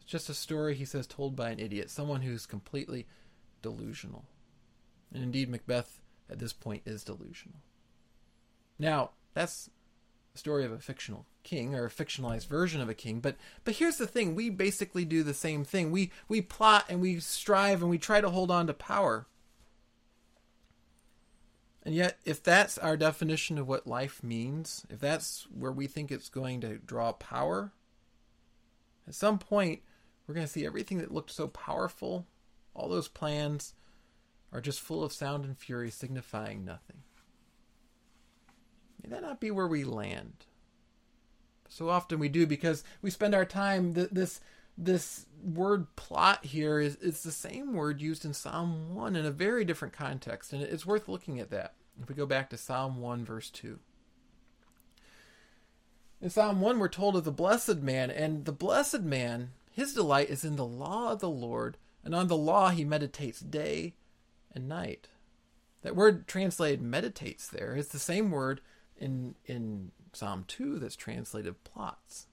It's 0.02 0.12
just 0.12 0.30
a 0.30 0.34
story, 0.34 0.76
he 0.76 0.84
says, 0.84 1.08
told 1.08 1.38
by 1.38 1.52
an 1.52 1.60
idiot, 1.60 1.90
someone 1.90 2.22
who's 2.22 2.46
completely 2.46 3.08
delusional. 3.62 4.26
And 5.14 5.24
indeed, 5.24 5.50
Macbeth 5.50 6.02
at 6.30 6.40
this 6.40 6.52
point 6.52 6.82
is 6.86 7.06
delusional. 7.06 7.62
Now, 8.78 9.12
that's 9.34 9.70
story 10.34 10.66
of 10.66 10.72
a 10.72 10.80
fictional 10.80 11.26
king 11.44 11.76
or 11.76 11.86
a 11.86 11.90
fictionalized 11.90 12.48
version 12.48 12.80
of 12.82 12.90
a 12.90 12.94
king 12.94 13.20
but 13.20 13.36
but 13.64 13.76
here's 13.76 13.98
the 13.98 14.08
thing. 14.08 14.36
We 14.36 14.50
basically 14.50 15.06
do 15.06 15.24
the 15.24 15.34
same 15.34 15.64
thing. 15.64 15.92
We 15.92 16.12
we 16.28 16.42
plot 16.42 16.86
and 16.90 17.02
we 17.02 17.20
strive 17.20 17.82
and 17.82 17.90
we 17.90 17.98
try 17.98 18.22
to 18.22 18.30
hold 18.30 18.52
on 18.52 18.68
to 18.68 18.74
power. 18.74 19.28
And 21.84 21.96
yet 21.96 22.20
if 22.26 22.44
that's 22.44 22.78
our 22.78 22.96
definition 22.96 23.58
of 23.58 23.68
what 23.68 23.88
life 23.88 24.24
means 24.24 24.86
if 24.90 25.00
that's 25.00 25.48
where 25.54 25.72
we 25.72 25.88
think 25.88 26.12
it's 26.12 26.30
going 26.30 26.62
to 26.62 26.78
draw 26.78 27.12
power 27.12 27.74
at 29.08 29.16
some 29.16 29.40
point 29.40 29.82
we're 30.28 30.36
going 30.36 30.46
to 30.46 30.52
see 30.52 30.66
everything 30.66 31.00
that 31.00 31.14
looked 31.14 31.32
so 31.32 31.48
powerful 31.48 32.28
all 32.76 32.88
those 32.88 33.08
plans 33.08 33.74
are 34.54 34.62
just 34.62 34.80
full 34.80 35.04
of 35.04 35.12
sound 35.12 35.44
and 35.44 35.58
fury 35.58 35.90
signifying 35.90 36.64
nothing 36.64 36.98
May 39.02 39.10
that 39.10 39.22
not 39.22 39.40
be 39.40 39.52
where 39.52 39.68
we 39.68 39.84
land. 39.84 40.46
So 41.70 41.90
often 41.90 42.20
we 42.20 42.30
do 42.30 42.46
because 42.46 42.84
we 43.02 43.10
spend 43.10 43.34
our 43.34 43.46
time 43.46 43.94
th- 43.94 44.10
this 44.12 44.42
this 44.78 45.26
word 45.44 45.96
plot 45.96 46.46
here 46.46 46.80
is 46.80 46.98
it's 47.02 47.24
the 47.24 47.32
same 47.32 47.74
word 47.74 48.02
used 48.02 48.26
in 48.26 48.34
Psalm 48.34 48.96
1 48.96 49.16
in 49.16 49.26
a 49.26 49.32
very 49.32 49.66
different 49.66 49.94
context 49.94 50.54
and 50.54 50.62
it's 50.62 50.86
worth 50.86 51.08
looking 51.08 51.40
at 51.40 51.50
that. 51.50 51.74
If 52.02 52.10
we 52.10 52.16
go 52.16 52.26
back 52.26 52.50
to 52.50 52.58
Psalm 52.58 53.00
1, 53.00 53.26
verse 53.26 53.50
2. 53.50 53.80
In 56.22 56.30
Psalm 56.30 56.62
1, 56.62 56.80
we're 56.80 56.88
told 56.88 57.16
of 57.16 57.24
the 57.24 57.32
blessed 57.32 57.78
man, 57.78 58.12
and 58.12 58.46
the 58.46 58.52
blessed 58.52 59.02
man, 59.02 59.52
his 59.72 59.94
delight 59.94 60.30
is 60.30 60.46
in 60.46 60.56
the 60.56 60.66
law 60.66 61.12
of 61.12 61.20
the 61.20 61.30
Lord, 61.30 61.78
and 62.04 62.14
on 62.14 62.28
the 62.28 62.38
law 62.38 62.70
he 62.70 62.86
meditates 62.86 63.40
day 63.40 63.96
and 64.54 64.70
night. 64.70 65.10
That 65.82 65.96
word 65.96 66.28
translated 66.28 66.82
meditates 66.82 67.48
there 67.48 67.76
is 67.76 67.88
the 67.88 68.00
same 68.00 68.30
word 68.30 68.62
in, 69.02 69.36
in 69.46 69.92
Psalm 70.14 70.46
2 70.48 70.80
that's 70.80 70.96
translated 70.96 71.64
plots. 71.64 72.28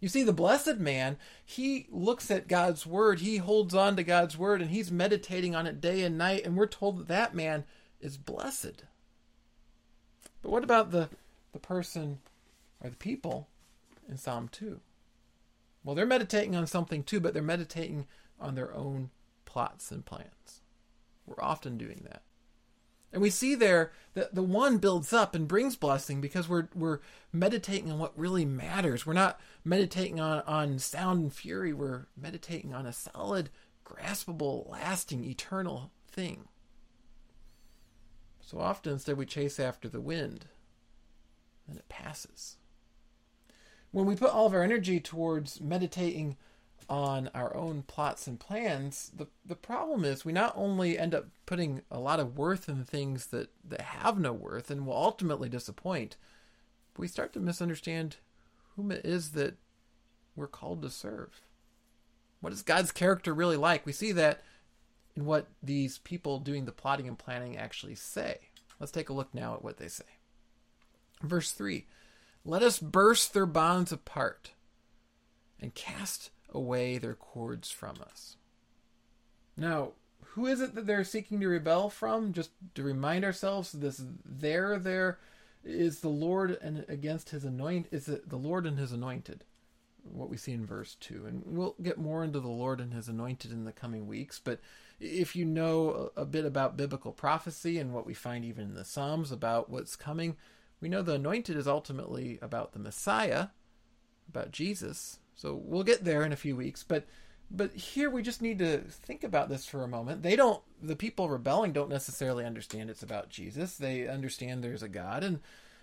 You 0.00 0.08
see, 0.08 0.24
the 0.24 0.32
blessed 0.32 0.78
man, 0.78 1.16
he 1.44 1.86
looks 1.90 2.30
at 2.30 2.48
God's 2.48 2.84
word, 2.84 3.20
he 3.20 3.36
holds 3.36 3.74
on 3.74 3.96
to 3.96 4.02
God's 4.02 4.36
word, 4.36 4.60
and 4.60 4.70
he's 4.70 4.90
meditating 4.90 5.54
on 5.54 5.66
it 5.66 5.80
day 5.80 6.02
and 6.02 6.18
night, 6.18 6.44
and 6.44 6.56
we're 6.56 6.66
told 6.66 6.98
that 6.98 7.08
that 7.08 7.34
man 7.34 7.64
is 8.00 8.16
blessed. 8.16 8.84
But 10.42 10.50
what 10.50 10.64
about 10.64 10.90
the, 10.90 11.08
the 11.52 11.60
person 11.60 12.18
or 12.82 12.90
the 12.90 12.96
people 12.96 13.48
in 14.08 14.16
Psalm 14.16 14.48
2? 14.50 14.80
Well, 15.84 15.94
they're 15.94 16.04
meditating 16.04 16.56
on 16.56 16.66
something 16.66 17.04
too, 17.04 17.20
but 17.20 17.32
they're 17.32 17.42
meditating 17.42 18.06
on 18.40 18.56
their 18.56 18.74
own 18.74 19.10
plots 19.44 19.92
and 19.92 20.04
plans. 20.04 20.62
We're 21.26 21.42
often 21.42 21.78
doing 21.78 22.02
that. 22.08 22.22
And 23.12 23.20
we 23.20 23.30
see 23.30 23.54
there 23.54 23.92
that 24.14 24.34
the 24.34 24.42
one 24.42 24.78
builds 24.78 25.12
up 25.12 25.34
and 25.34 25.46
brings 25.46 25.76
blessing 25.76 26.20
because 26.20 26.48
we're 26.48 26.68
we're 26.74 27.00
meditating 27.32 27.90
on 27.90 27.98
what 27.98 28.18
really 28.18 28.44
matters. 28.44 29.04
We're 29.04 29.12
not 29.12 29.38
meditating 29.64 30.18
on, 30.18 30.42
on 30.46 30.78
sound 30.78 31.20
and 31.20 31.32
fury. 31.32 31.72
We're 31.72 32.06
meditating 32.16 32.72
on 32.72 32.86
a 32.86 32.92
solid, 32.92 33.50
graspable, 33.84 34.68
lasting, 34.68 35.24
eternal 35.24 35.90
thing. 36.08 36.48
So 38.40 38.58
often 38.58 38.94
instead 38.94 39.16
we 39.16 39.26
chase 39.26 39.60
after 39.60 39.88
the 39.88 40.00
wind, 40.00 40.46
and 41.68 41.78
it 41.78 41.88
passes. 41.88 42.56
When 43.90 44.06
we 44.06 44.16
put 44.16 44.30
all 44.30 44.46
of 44.46 44.54
our 44.54 44.62
energy 44.62 45.00
towards 45.00 45.60
meditating 45.60 46.36
on 46.88 47.30
our 47.34 47.54
own 47.56 47.82
plots 47.82 48.26
and 48.26 48.38
plans, 48.38 49.10
the 49.16 49.26
the 49.44 49.56
problem 49.56 50.04
is 50.04 50.24
we 50.24 50.32
not 50.32 50.52
only 50.56 50.98
end 50.98 51.14
up 51.14 51.26
putting 51.46 51.82
a 51.90 51.98
lot 51.98 52.20
of 52.20 52.36
worth 52.36 52.68
in 52.68 52.84
things 52.84 53.26
that, 53.28 53.50
that 53.64 53.80
have 53.80 54.18
no 54.18 54.32
worth 54.32 54.70
and 54.70 54.86
will 54.86 54.96
ultimately 54.96 55.48
disappoint, 55.48 56.16
we 56.96 57.08
start 57.08 57.32
to 57.32 57.40
misunderstand 57.40 58.16
whom 58.76 58.90
it 58.90 59.04
is 59.04 59.30
that 59.32 59.56
we're 60.34 60.46
called 60.46 60.82
to 60.82 60.90
serve. 60.90 61.42
What 62.40 62.52
is 62.52 62.62
God's 62.62 62.92
character 62.92 63.32
really 63.34 63.56
like? 63.56 63.86
We 63.86 63.92
see 63.92 64.12
that 64.12 64.42
in 65.14 65.24
what 65.24 65.48
these 65.62 65.98
people 65.98 66.38
doing 66.38 66.64
the 66.64 66.72
plotting 66.72 67.06
and 67.06 67.18
planning 67.18 67.56
actually 67.56 67.94
say. 67.94 68.38
Let's 68.80 68.92
take 68.92 69.08
a 69.08 69.12
look 69.12 69.32
now 69.34 69.54
at 69.54 69.62
what 69.62 69.76
they 69.76 69.88
say. 69.88 70.04
Verse 71.22 71.52
3 71.52 71.86
Let 72.44 72.62
us 72.62 72.78
burst 72.78 73.32
their 73.32 73.46
bonds 73.46 73.92
apart 73.92 74.52
and 75.60 75.74
cast 75.74 76.30
away 76.52 76.98
their 76.98 77.14
cords 77.14 77.70
from 77.70 77.96
us. 78.02 78.36
Now, 79.56 79.92
who 80.34 80.46
is 80.46 80.60
it 80.60 80.74
that 80.74 80.86
they're 80.86 81.04
seeking 81.04 81.40
to 81.40 81.48
rebel 81.48 81.90
from? 81.90 82.32
Just 82.32 82.50
to 82.74 82.82
remind 82.82 83.24
ourselves, 83.24 83.72
this 83.72 84.02
there 84.24 84.78
there 84.78 85.18
is 85.64 86.00
the 86.00 86.08
Lord 86.08 86.58
and 86.62 86.84
against 86.88 87.30
his 87.30 87.44
anoint 87.44 87.86
is 87.90 88.08
it 88.08 88.28
the 88.28 88.36
Lord 88.36 88.66
and 88.66 88.78
his 88.78 88.92
anointed. 88.92 89.44
What 90.04 90.28
we 90.28 90.36
see 90.36 90.52
in 90.52 90.66
verse 90.66 90.96
two, 90.98 91.26
and 91.26 91.42
we'll 91.46 91.76
get 91.80 91.96
more 91.96 92.24
into 92.24 92.40
the 92.40 92.48
Lord 92.48 92.80
and 92.80 92.92
his 92.92 93.08
anointed 93.08 93.52
in 93.52 93.64
the 93.64 93.72
coming 93.72 94.06
weeks. 94.08 94.40
But 94.42 94.58
if 94.98 95.36
you 95.36 95.44
know 95.44 96.10
a, 96.16 96.22
a 96.22 96.24
bit 96.24 96.44
about 96.44 96.76
biblical 96.76 97.12
prophecy 97.12 97.78
and 97.78 97.92
what 97.92 98.06
we 98.06 98.14
find 98.14 98.44
even 98.44 98.64
in 98.64 98.74
the 98.74 98.84
Psalms 98.84 99.30
about 99.30 99.70
what's 99.70 99.94
coming, 99.94 100.36
we 100.80 100.88
know 100.88 101.02
the 101.02 101.14
anointed 101.14 101.56
is 101.56 101.68
ultimately 101.68 102.40
about 102.42 102.72
the 102.72 102.80
Messiah, 102.80 103.48
about 104.28 104.50
Jesus, 104.50 105.20
so 105.42 105.60
we'll 105.60 105.82
get 105.82 106.04
there 106.04 106.22
in 106.22 106.30
a 106.30 106.36
few 106.36 106.54
weeks, 106.54 106.84
but 106.84 107.04
but 107.50 107.74
here 107.74 108.08
we 108.08 108.22
just 108.22 108.40
need 108.40 108.60
to 108.60 108.78
think 108.78 109.24
about 109.24 109.48
this 109.48 109.66
for 109.66 109.82
a 109.82 109.88
moment. 109.88 110.22
They 110.22 110.36
don't 110.36 110.62
the 110.80 110.94
people 110.94 111.28
rebelling 111.28 111.72
don't 111.72 111.90
necessarily 111.90 112.44
understand 112.44 112.88
it's 112.88 113.02
about 113.02 113.28
Jesus. 113.28 113.76
They 113.76 114.06
understand 114.06 114.62
there's 114.62 114.84
a 114.84 114.88
God 114.88 115.24
and 115.24 115.40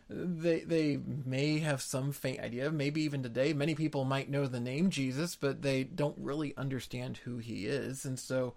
they 0.10 0.62
they 0.62 0.98
may 1.26 1.60
have 1.60 1.82
some 1.82 2.14
faint 2.14 2.40
idea. 2.40 2.72
Maybe 2.72 3.02
even 3.02 3.22
today 3.22 3.52
many 3.52 3.76
people 3.76 4.06
might 4.06 4.30
know 4.30 4.48
the 4.48 4.62
name 4.62 4.90
Jesus, 4.92 5.36
but 5.36 5.62
they 5.62 5.84
don't 5.84 6.18
really 6.18 6.56
understand 6.56 7.18
who 7.18 7.40
he 7.40 7.66
is. 7.66 8.06
And 8.06 8.18
so 8.18 8.54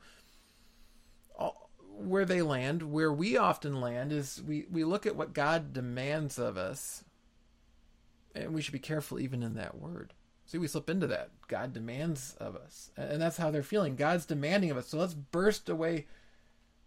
where 1.96 2.24
they 2.24 2.42
land, 2.42 2.84
where 2.84 3.12
we 3.12 3.36
often 3.36 3.80
land 3.80 4.12
is 4.12 4.40
we 4.40 4.66
we 4.70 4.84
look 4.84 5.04
at 5.04 5.16
what 5.16 5.34
God 5.34 5.72
demands 5.72 6.38
of 6.38 6.56
us 6.56 7.02
and 8.36 8.54
we 8.54 8.62
should 8.62 8.72
be 8.72 8.78
careful 8.78 9.18
even 9.18 9.42
in 9.42 9.54
that 9.56 9.76
word 9.76 10.14
See, 10.52 10.58
we 10.58 10.68
slip 10.68 10.90
into 10.90 11.06
that. 11.06 11.30
God 11.48 11.72
demands 11.72 12.36
of 12.38 12.56
us. 12.56 12.90
And 12.94 13.22
that's 13.22 13.38
how 13.38 13.50
they're 13.50 13.62
feeling. 13.62 13.96
God's 13.96 14.26
demanding 14.26 14.70
of 14.70 14.76
us. 14.76 14.88
So 14.88 14.98
let's 14.98 15.14
burst 15.14 15.70
away 15.70 16.08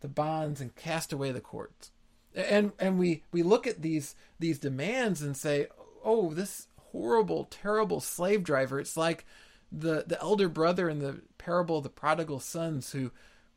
the 0.02 0.08
bonds 0.08 0.62
and 0.62 0.76
cast 0.76 1.12
away 1.12 1.32
the 1.32 1.42
cords. 1.42 1.90
And 2.36 2.74
and 2.78 3.00
we, 3.00 3.24
we 3.32 3.42
look 3.42 3.66
at 3.66 3.82
these 3.82 4.14
these 4.38 4.60
demands 4.60 5.24
and 5.24 5.36
say, 5.36 5.66
oh, 6.04 6.32
this 6.32 6.68
horrible, 6.92 7.46
terrible 7.46 8.02
slave 8.02 8.44
driver. 8.44 8.80
It's 8.80 8.96
like 8.96 9.26
the, 9.72 10.04
the 10.06 10.22
elder 10.22 10.48
brother 10.48 10.88
in 10.88 11.00
the 11.00 11.22
parable 11.40 11.78
of 11.80 11.84
the 11.86 11.90
prodigal 11.90 12.42
sons 12.42 12.92
who 12.92 13.10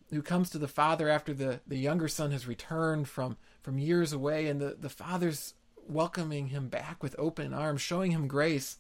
who 0.09 0.23
comes 0.23 0.49
to 0.49 0.59
the 0.59 0.69
father 0.69 1.11
after 1.11 1.35
the, 1.35 1.61
the 1.67 1.77
younger 1.77 2.09
son 2.09 2.31
has 2.31 2.47
returned 2.47 3.11
from, 3.11 3.37
from 3.61 3.79
years 3.79 4.15
away 4.15 4.47
and 4.47 4.59
the, 4.59 4.75
the 4.81 4.89
father's 4.89 5.53
welcoming 5.87 6.47
him 6.47 6.69
back 6.69 7.03
with 7.03 7.15
open 7.19 7.53
arms, 7.53 7.83
showing 7.83 8.13
him 8.13 8.27
grace 8.27 8.79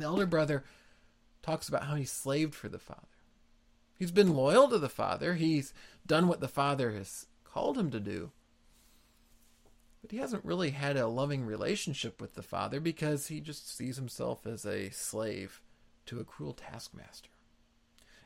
the 0.00 0.06
elder 0.06 0.26
brother 0.26 0.64
talks 1.42 1.68
about 1.68 1.84
how 1.84 1.94
he 1.94 2.04
slaved 2.04 2.54
for 2.54 2.68
the 2.68 2.78
father. 2.78 3.00
He's 3.98 4.10
been 4.10 4.34
loyal 4.34 4.68
to 4.68 4.78
the 4.78 4.88
father, 4.88 5.34
he's 5.34 5.72
done 6.06 6.28
what 6.28 6.40
the 6.40 6.48
father 6.48 6.92
has 6.92 7.26
called 7.44 7.78
him 7.78 7.90
to 7.90 8.00
do. 8.00 8.32
But 10.02 10.10
he 10.10 10.18
hasn't 10.18 10.44
really 10.44 10.70
had 10.70 10.96
a 10.96 11.06
loving 11.06 11.46
relationship 11.46 12.20
with 12.20 12.34
the 12.34 12.42
father 12.42 12.78
because 12.80 13.28
he 13.28 13.40
just 13.40 13.74
sees 13.74 13.96
himself 13.96 14.46
as 14.46 14.66
a 14.66 14.90
slave 14.90 15.62
to 16.06 16.20
a 16.20 16.24
cruel 16.24 16.52
taskmaster. 16.52 17.30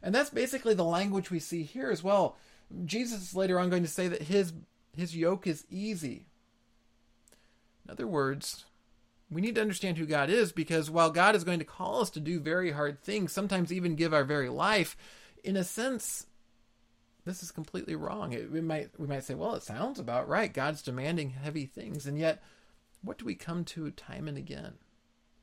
And 0.03 0.15
that's 0.15 0.31
basically 0.31 0.75
the 0.75 0.85
language 0.85 1.31
we 1.31 1.39
see 1.39 1.63
here 1.63 1.91
as 1.91 2.03
well. 2.03 2.37
Jesus 2.85 3.23
is 3.23 3.37
later 3.37 3.59
on 3.59 3.71
going 3.71 3.83
to 3.83 3.89
say 3.89 4.09
that 4.09 4.23
his 4.23 4.53
his 4.97 5.17
yoke 5.17 5.47
is 5.47 5.65
easy. 5.71 6.27
In 7.85 7.93
other 7.93 8.07
words, 8.07 8.65
we 9.31 9.41
need 9.41 9.55
to 9.57 9.61
understand 9.61 9.99
who 9.99 10.07
God 10.07 10.31
is 10.31 10.53
because 10.53 10.91
while 10.91 11.11
God 11.11 11.37
is 11.37 11.45
going 11.45 11.59
to 11.59 11.65
call 11.65 12.01
us 12.01 12.11
to 12.11 12.21
do 12.21 12.41
very 12.41 12.71
hard 12.71 13.03
things, 13.03 13.33
sometimes 13.33 13.73
even 13.73 13.95
give 13.95 14.15
our 14.15 14.25
very 14.25 14.49
life, 14.49 14.97
in 15.45 15.57
a 15.57 15.65
sense, 15.65 16.27
this 17.25 17.43
is 17.43 17.51
completely 17.51 17.95
wrong. 17.95 18.33
It, 18.33 18.51
we 18.51 18.61
might 18.61 18.91
we 18.99 19.07
might 19.07 19.25
say, 19.25 19.35
well, 19.35 19.55
it 19.55 19.63
sounds 19.63 19.99
about 19.99 20.29
right. 20.29 20.53
God's 20.53 20.83
demanding 20.83 21.31
heavy 21.31 21.67
things, 21.67 22.07
and 22.07 22.19
yet, 22.19 22.43
what 23.03 23.19
do 23.19 23.25
we 23.25 23.35
come 23.35 23.65
to 23.67 23.91
time 23.91 24.29
and 24.29 24.39
again? 24.39 24.75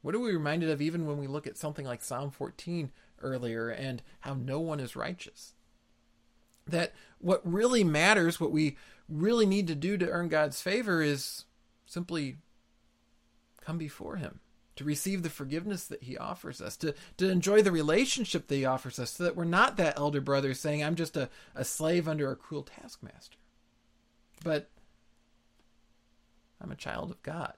What 0.01 0.15
are 0.15 0.19
we 0.19 0.33
reminded 0.33 0.69
of 0.69 0.81
even 0.81 1.05
when 1.05 1.17
we 1.17 1.27
look 1.27 1.47
at 1.47 1.57
something 1.57 1.85
like 1.85 2.03
Psalm 2.03 2.29
14 2.29 2.91
earlier 3.21 3.69
and 3.69 4.03
how 4.19 4.35
no 4.35 4.59
one 4.59 4.79
is 4.79 4.95
righteous? 4.95 5.53
That 6.67 6.93
what 7.19 7.41
really 7.43 7.83
matters, 7.83 8.39
what 8.39 8.51
we 8.51 8.77
really 9.07 9.45
need 9.45 9.67
to 9.67 9.75
do 9.75 9.97
to 9.97 10.09
earn 10.09 10.27
God's 10.27 10.61
favor 10.61 11.01
is 11.01 11.45
simply 11.85 12.37
come 13.65 13.77
before 13.77 14.17
him 14.17 14.39
to 14.75 14.83
receive 14.83 15.23
the 15.23 15.29
forgiveness 15.29 15.85
that 15.87 16.03
he 16.03 16.17
offers 16.17 16.61
us, 16.61 16.75
to, 16.77 16.93
to 17.17 17.29
enjoy 17.29 17.61
the 17.61 17.71
relationship 17.71 18.47
that 18.47 18.55
he 18.55 18.65
offers 18.65 18.99
us, 18.99 19.11
so 19.11 19.23
that 19.23 19.35
we're 19.35 19.45
not 19.45 19.77
that 19.77 19.97
elder 19.97 20.19
brother 20.19 20.53
saying, 20.53 20.83
I'm 20.83 20.95
just 20.95 21.15
a, 21.15 21.29
a 21.55 21.63
slave 21.63 22.07
under 22.07 22.29
a 22.29 22.35
cruel 22.35 22.63
taskmaster. 22.63 23.37
But 24.43 24.69
I'm 26.61 26.71
a 26.71 26.75
child 26.75 27.09
of 27.09 27.23
God. 27.23 27.53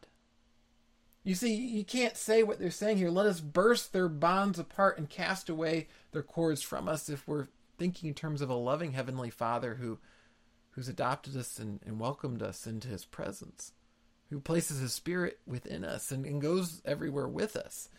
You 1.24 1.36
see, 1.36 1.56
you 1.56 1.84
can't 1.84 2.16
say 2.16 2.44
what 2.44 2.60
they're 2.60 2.72
saying 2.72 2.98
here. 2.98 3.10
Let 3.10 3.26
us 3.26 3.42
burst 3.42 3.92
their 3.92 4.08
bonds 4.08 4.60
apart 4.60 4.98
and 4.98 5.10
cast 5.10 5.50
away 5.50 5.88
their 6.12 6.24
cords 6.24 6.62
from 6.62 6.88
us 6.88 7.10
if 7.10 7.28
we're 7.28 7.48
thinking 7.78 8.10
in 8.10 8.16
terms 8.16 8.42
of 8.42 8.50
a 8.50 8.56
loving 8.56 8.94
Heavenly 8.94 9.30
Father 9.30 9.76
who 9.76 10.00
who's 10.72 10.88
adopted 10.88 11.36
us 11.36 11.58
and, 11.58 11.80
and 11.86 12.00
welcomed 12.00 12.44
us 12.44 12.68
into 12.68 12.88
his 12.88 13.04
presence 13.04 13.74
who 14.30 14.40
places 14.40 14.80
his 14.80 14.94
spirit 14.94 15.40
within 15.46 15.86
us 15.86 16.12
and, 16.12 16.26
and 16.26 16.42
goes 16.42 16.82
everywhere 16.86 17.28
with 17.28 17.56
us. 17.56 17.90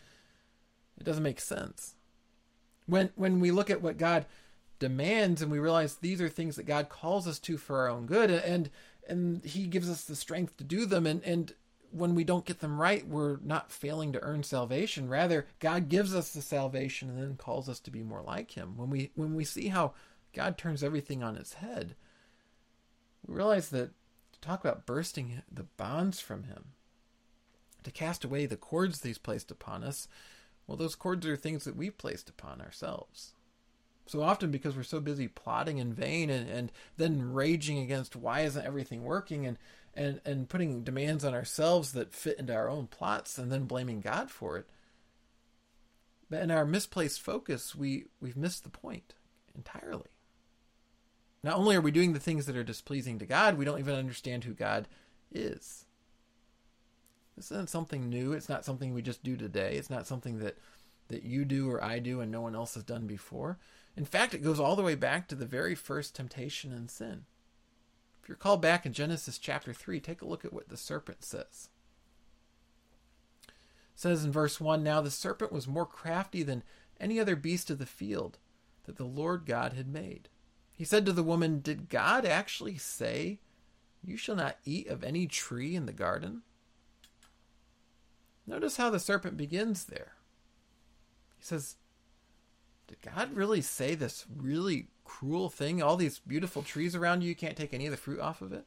It 0.99 1.05
doesn't 1.05 1.23
make 1.23 1.41
sense. 1.41 1.95
When 2.87 3.11
when 3.17 3.41
we 3.41 3.51
look 3.51 3.71
at 3.71 3.83
what 3.83 3.99
God 3.99 4.27
demands 4.79 5.43
and 5.43 5.51
we 5.51 5.59
realize 5.59 5.97
these 5.97 6.21
are 6.21 6.29
things 6.29 6.57
that 6.57 6.67
God 6.67 6.89
calls 6.89 7.27
us 7.27 7.39
to 7.41 7.57
for 7.57 7.81
our 7.81 7.89
own 7.89 8.07
good 8.07 8.31
and 8.31 8.71
and 9.09 9.45
he 9.45 9.67
gives 9.67 9.91
us 9.91 10.05
the 10.05 10.17
strength 10.17 10.57
to 10.57 10.65
do 10.65 10.87
them 10.87 11.07
and 11.07 11.23
and 11.25 11.55
when 11.91 12.15
we 12.15 12.23
don't 12.23 12.45
get 12.45 12.61
them 12.61 12.81
right 12.81 13.07
we're 13.07 13.39
not 13.43 13.73
failing 13.73 14.13
to 14.13 14.23
earn 14.23 14.43
salvation 14.43 15.09
rather 15.09 15.47
God 15.59 15.89
gives 15.89 16.15
us 16.15 16.31
the 16.31 16.43
salvation 16.43 17.09
and 17.09 17.19
then 17.19 17.37
calls 17.37 17.69
us 17.69 17.81
to 17.81 17.91
be 17.91 18.03
more 18.03 18.23
like 18.23 18.53
him 18.53 18.77
when 18.77 18.91
we 18.91 19.11
when 19.15 19.35
we 19.35 19.45
see 19.45 19.69
how 19.69 19.95
God 20.35 20.57
turns 20.57 20.85
everything 20.85 21.23
on 21.23 21.37
its 21.37 21.55
head 21.55 21.97
we 23.27 23.35
realize 23.35 23.71
that 23.71 23.91
to 24.41 24.49
talk 24.49 24.65
about 24.65 24.87
bursting 24.87 25.43
the 25.51 25.65
bonds 25.65 26.21
from 26.21 26.45
him, 26.45 26.73
to 27.83 27.91
cast 27.91 28.25
away 28.25 28.47
the 28.47 28.57
cords 28.57 29.01
that 29.01 29.09
he's 29.09 29.19
placed 29.19 29.51
upon 29.51 29.83
us, 29.85 30.09
well, 30.67 30.77
those 30.77 30.95
cords 30.95 31.27
are 31.27 31.37
things 31.37 31.65
that 31.65 31.77
we've 31.77 31.97
placed 31.97 32.29
upon 32.29 32.61
ourselves. 32.61 33.33
So 34.07 34.23
often, 34.23 34.51
because 34.51 34.77
we're 34.77 34.83
so 34.85 35.01
busy 35.01 35.29
plotting 35.29 35.79
in 35.79 35.93
vain 35.93 36.31
and, 36.31 36.49
and 36.49 36.73
then 36.97 37.33
raging 37.33 37.79
against 37.79 38.17
why 38.17 38.41
isn't 38.41 38.65
everything 38.65 39.05
working 39.05 39.47
and, 39.47 39.59
and, 39.95 40.21
and 40.25 40.49
putting 40.49 40.83
demands 40.83 41.25
on 41.25 41.35
ourselves 41.35 41.93
that 41.93 42.15
fit 42.15 42.39
into 42.39 42.55
our 42.55 42.71
own 42.71 42.87
plots 42.87 43.37
and 43.37 43.53
then 43.53 43.65
blaming 43.65 44.01
God 44.01 44.31
for 44.31 44.57
it. 44.57 44.67
But 46.31 46.43
in 46.43 46.51
our 46.51 46.65
misplaced 46.65 47.21
focus, 47.21 47.75
we, 47.75 48.07
we've 48.21 48.37
missed 48.37 48.65
the 48.65 48.71
point 48.71 49.15
entirely. 49.55 50.11
Not 51.43 51.57
only 51.57 51.77
are 51.77 51.81
we 51.81 51.91
doing 51.91 52.13
the 52.13 52.21
things 52.21 52.47
that 52.47 52.57
are 52.57 52.65
displeasing 52.65 53.19
to 53.19 53.27
God, 53.27 53.57
we 53.57 53.65
don't 53.65 53.79
even 53.79 53.95
understand 53.95 54.45
who 54.45 54.55
God 54.55 54.89
is. 55.31 55.85
This 57.37 57.53
isn't 57.53 57.71
something 57.71 58.09
new. 58.09 58.33
It's 58.33 58.49
not 58.49 58.65
something 58.65 58.93
we 58.93 59.03
just 59.03 59.23
do 59.23 59.37
today. 59.37 59.77
It's 59.77 59.91
not 59.91 60.09
something 60.09 60.41
that, 60.41 60.59
that 61.07 61.23
you 61.23 61.45
do 61.45 61.71
or 61.71 61.83
I 61.83 62.01
do 62.01 62.21
and 62.21 62.33
no 62.33 62.41
one 62.41 62.57
else 62.57 62.75
has 62.75 62.83
done 62.83 63.07
before. 63.07 63.59
In 63.97 64.05
fact, 64.05 64.35
it 64.35 64.43
goes 64.43 64.59
all 64.59 64.75
the 64.75 64.83
way 64.83 64.97
back 64.97 65.29
to 65.29 65.37
the 65.37 65.47
very 65.47 65.75
first 65.77 66.17
temptation 66.17 66.73
and 66.73 66.91
sin. 66.91 67.27
If 68.23 68.29
you're 68.29 68.37
called 68.37 68.61
back 68.61 68.85
in 68.85 68.93
Genesis 68.93 69.39
chapter 69.39 69.73
3, 69.73 70.01
take 70.01 70.21
a 70.21 70.27
look 70.27 70.45
at 70.45 70.53
what 70.53 70.69
the 70.69 70.77
serpent 70.77 71.25
says. 71.25 71.69
It 73.47 73.53
says 73.95 74.25
in 74.25 74.33
verse 74.33 74.61
1 74.61 74.83
Now 74.83 75.01
the 75.01 75.11
serpent 75.11 75.53
was 75.53 75.69
more 75.69 75.87
crafty 75.87 76.43
than 76.43 76.65
any 77.01 77.21
other 77.21 77.37
beast 77.37 77.71
of 77.71 77.79
the 77.79 77.87
field 77.87 78.39
that 78.85 78.97
the 78.97 79.05
Lord 79.05 79.47
God 79.47 79.75
had 79.75 79.89
made. 79.89 80.29
He 80.79 80.85
said 80.85 81.05
to 81.07 81.13
the 81.13 81.25
woman, 81.25 81.61
Did 81.61 81.89
God 81.89 82.25
actually 82.25 82.79
say, 82.79 83.41
You 84.05 84.17
shall 84.17 84.37
not 84.37 84.59
eat 84.65 84.87
of 84.87 85.03
any 85.03 85.27
tree 85.27 85.75
in 85.75 85.87
the 85.87 85.93
garden? 85.93 86.43
Notice 88.47 88.77
how 88.77 88.89
the 88.89 89.01
serpent 89.01 89.37
begins 89.37 89.87
there. 89.87 90.13
He 91.37 91.45
says, 91.45 91.75
Did 92.87 92.99
God 93.03 93.35
really 93.35 93.61
say 93.61 93.97
this 93.97 94.25
really 94.33 94.87
cruel 95.05 95.49
thing? 95.49 95.83
All 95.83 95.97
these 95.97 96.21
beautiful 96.21 96.63
trees 96.63 96.95
around 96.95 97.23
you, 97.23 97.31
you 97.31 97.35
can't 97.35 97.57
take 97.57 97.75
any 97.75 97.87
of 97.87 97.91
the 97.91 97.97
fruit 97.97 98.21
off 98.21 98.41
of 98.41 98.53
it? 98.53 98.65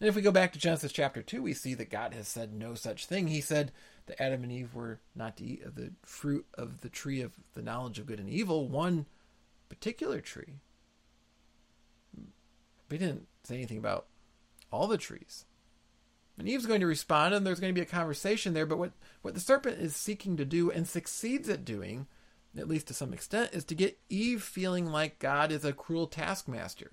And 0.00 0.08
if 0.08 0.16
we 0.16 0.22
go 0.22 0.32
back 0.32 0.52
to 0.52 0.58
Genesis 0.58 0.90
chapter 0.90 1.22
2, 1.22 1.40
we 1.40 1.54
see 1.54 1.74
that 1.74 1.88
God 1.88 2.14
has 2.14 2.26
said 2.26 2.52
no 2.52 2.74
such 2.74 3.06
thing. 3.06 3.28
He 3.28 3.40
said 3.40 3.70
that 4.06 4.20
Adam 4.20 4.42
and 4.42 4.50
Eve 4.50 4.74
were 4.74 4.98
not 5.14 5.36
to 5.36 5.44
eat 5.44 5.62
of 5.62 5.76
the 5.76 5.92
fruit 6.02 6.46
of 6.54 6.80
the 6.80 6.88
tree 6.88 7.20
of 7.20 7.34
the 7.54 7.62
knowledge 7.62 8.00
of 8.00 8.06
good 8.06 8.18
and 8.18 8.28
evil, 8.28 8.68
one 8.68 9.06
particular 9.68 10.20
tree. 10.20 10.54
But 12.88 13.00
he 13.00 13.06
didn't 13.06 13.26
say 13.44 13.56
anything 13.56 13.78
about 13.78 14.06
all 14.72 14.86
the 14.86 14.98
trees. 14.98 15.44
And 16.38 16.48
Eve's 16.48 16.66
going 16.66 16.80
to 16.80 16.86
respond, 16.86 17.34
and 17.34 17.46
there's 17.46 17.60
going 17.60 17.74
to 17.74 17.78
be 17.78 17.84
a 17.84 17.90
conversation 17.90 18.52
there. 18.52 18.66
But 18.66 18.78
what, 18.78 18.92
what 19.22 19.34
the 19.34 19.40
serpent 19.40 19.80
is 19.80 19.96
seeking 19.96 20.36
to 20.36 20.44
do 20.44 20.70
and 20.70 20.86
succeeds 20.86 21.48
at 21.48 21.64
doing, 21.64 22.06
at 22.56 22.68
least 22.68 22.88
to 22.88 22.94
some 22.94 23.12
extent, 23.12 23.50
is 23.52 23.64
to 23.64 23.74
get 23.74 23.98
Eve 24.10 24.42
feeling 24.42 24.86
like 24.86 25.18
God 25.18 25.50
is 25.50 25.64
a 25.64 25.72
cruel 25.72 26.06
taskmaster. 26.06 26.92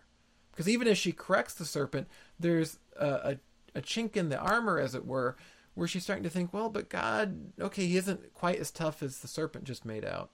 Because 0.52 0.70
even 0.70 0.88
as 0.88 0.98
she 0.98 1.12
corrects 1.12 1.56
the 1.56 1.66
serpent, 1.66 2.08
there's 2.40 2.80
a, 2.98 3.08
a, 3.08 3.38
a 3.76 3.82
chink 3.82 4.16
in 4.16 4.30
the 4.30 4.40
armor, 4.40 4.80
as 4.80 4.96
it 4.96 5.06
were, 5.06 5.36
where 5.74 5.88
she's 5.88 6.04
starting 6.04 6.24
to 6.24 6.30
think, 6.30 6.54
well, 6.54 6.70
but 6.70 6.90
God, 6.90 7.52
okay, 7.60 7.88
he 7.88 7.98
isn't 7.98 8.34
quite 8.34 8.60
as 8.60 8.72
tough 8.72 9.04
as 9.04 9.20
the 9.20 9.28
serpent 9.28 9.66
just 9.66 9.84
made 9.84 10.06
out. 10.06 10.30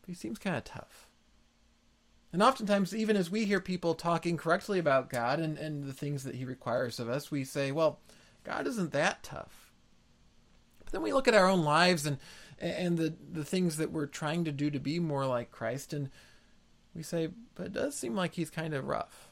But 0.00 0.08
he 0.08 0.14
seems 0.14 0.38
kind 0.38 0.56
of 0.56 0.64
tough. 0.64 1.08
And 2.32 2.42
oftentimes, 2.42 2.94
even 2.94 3.16
as 3.16 3.30
we 3.30 3.44
hear 3.44 3.60
people 3.60 3.94
talking 3.94 4.36
correctly 4.36 4.78
about 4.78 5.10
God 5.10 5.38
and, 5.38 5.56
and 5.56 5.84
the 5.84 5.92
things 5.92 6.24
that 6.24 6.34
He 6.34 6.44
requires 6.44 6.98
of 6.98 7.08
us, 7.08 7.30
we 7.30 7.44
say, 7.44 7.72
well, 7.72 8.00
God 8.44 8.66
isn't 8.66 8.92
that 8.92 9.22
tough. 9.22 9.72
But 10.84 10.92
then 10.92 11.02
we 11.02 11.12
look 11.12 11.28
at 11.28 11.34
our 11.34 11.48
own 11.48 11.62
lives 11.62 12.06
and 12.06 12.18
and 12.58 12.96
the, 12.96 13.14
the 13.32 13.44
things 13.44 13.76
that 13.76 13.92
we're 13.92 14.06
trying 14.06 14.44
to 14.44 14.52
do 14.52 14.70
to 14.70 14.80
be 14.80 14.98
more 14.98 15.26
like 15.26 15.50
Christ, 15.50 15.92
and 15.92 16.08
we 16.94 17.02
say, 17.02 17.28
but 17.54 17.66
it 17.66 17.72
does 17.74 17.94
seem 17.94 18.14
like 18.14 18.34
He's 18.34 18.48
kind 18.48 18.72
of 18.72 18.86
rough. 18.86 19.28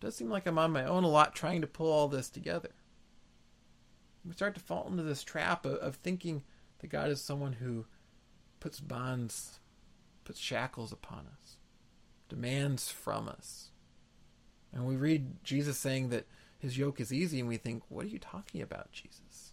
It 0.00 0.06
does 0.06 0.16
seem 0.16 0.30
like 0.30 0.46
I'm 0.46 0.58
on 0.58 0.72
my 0.72 0.84
own 0.84 1.04
a 1.04 1.08
lot 1.08 1.34
trying 1.34 1.60
to 1.60 1.66
pull 1.66 1.92
all 1.92 2.08
this 2.08 2.30
together. 2.30 2.70
We 4.24 4.32
start 4.32 4.54
to 4.54 4.60
fall 4.60 4.88
into 4.88 5.02
this 5.02 5.22
trap 5.22 5.66
of, 5.66 5.74
of 5.74 5.96
thinking 5.96 6.42
that 6.78 6.88
God 6.88 7.10
is 7.10 7.20
someone 7.20 7.54
who 7.54 7.84
puts 8.60 8.80
bonds, 8.80 9.60
puts 10.24 10.40
shackles 10.40 10.92
upon 10.92 11.26
us 11.26 11.45
demands 12.36 12.90
from 12.90 13.28
us. 13.28 13.70
And 14.72 14.84
we 14.84 14.96
read 14.96 15.42
Jesus 15.42 15.78
saying 15.78 16.10
that 16.10 16.26
his 16.58 16.76
yoke 16.76 17.00
is 17.00 17.12
easy, 17.12 17.40
and 17.40 17.48
we 17.48 17.56
think, 17.56 17.82
what 17.88 18.04
are 18.04 18.08
you 18.08 18.18
talking 18.18 18.60
about, 18.60 18.92
Jesus? 18.92 19.52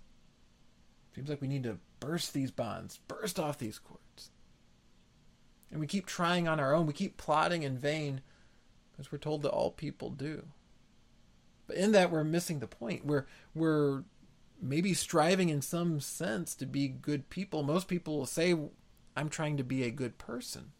Seems 1.15 1.29
like 1.29 1.41
we 1.41 1.47
need 1.47 1.63
to 1.63 1.77
burst 1.99 2.33
these 2.33 2.51
bonds, 2.51 2.99
burst 3.07 3.39
off 3.39 3.57
these 3.57 3.79
cords. 3.79 4.31
And 5.71 5.79
we 5.79 5.87
keep 5.87 6.05
trying 6.05 6.47
on 6.47 6.59
our 6.59 6.73
own. 6.73 6.85
We 6.85 6.93
keep 6.93 7.17
plotting 7.17 7.63
in 7.63 7.77
vain 7.77 8.21
as 8.99 9.11
we're 9.11 9.17
told 9.17 9.43
that 9.43 9.49
all 9.49 9.71
people 9.71 10.09
do. 10.09 10.43
But 11.67 11.77
in 11.77 11.93
that, 11.93 12.11
we're 12.11 12.23
missing 12.23 12.59
the 12.59 12.67
point. 12.67 13.05
We're, 13.05 13.25
we're 13.55 14.03
maybe 14.61 14.93
striving 14.93 15.49
in 15.49 15.61
some 15.61 15.99
sense 15.99 16.53
to 16.55 16.65
be 16.65 16.87
good 16.89 17.29
people. 17.29 17.63
Most 17.63 17.87
people 17.87 18.17
will 18.17 18.25
say, 18.25 18.55
I'm 19.15 19.29
trying 19.29 19.57
to 19.57 19.63
be 19.63 19.83
a 19.83 19.91
good 19.91 20.17
person 20.17 20.73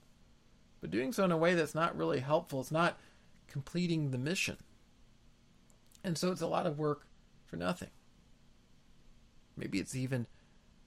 but 0.84 0.91
doing 0.91 1.13
so 1.13 1.24
in 1.24 1.32
a 1.32 1.38
way 1.38 1.54
that's 1.54 1.74
not 1.74 1.96
really 1.96 2.19
helpful. 2.19 2.60
It's 2.60 2.69
not 2.69 3.00
completing 3.48 4.12
the 4.12 4.17
mission. 4.17 4.58
And 6.04 6.17
so 6.17 6.30
it's 6.30 6.41
a 6.41 6.48
lot 6.48 6.67
of 6.67 6.78
work 6.78 7.08
for 7.46 7.56
nothing. 7.56 7.88
Maybe 9.56 9.80
it's 9.80 9.96
even 9.96 10.28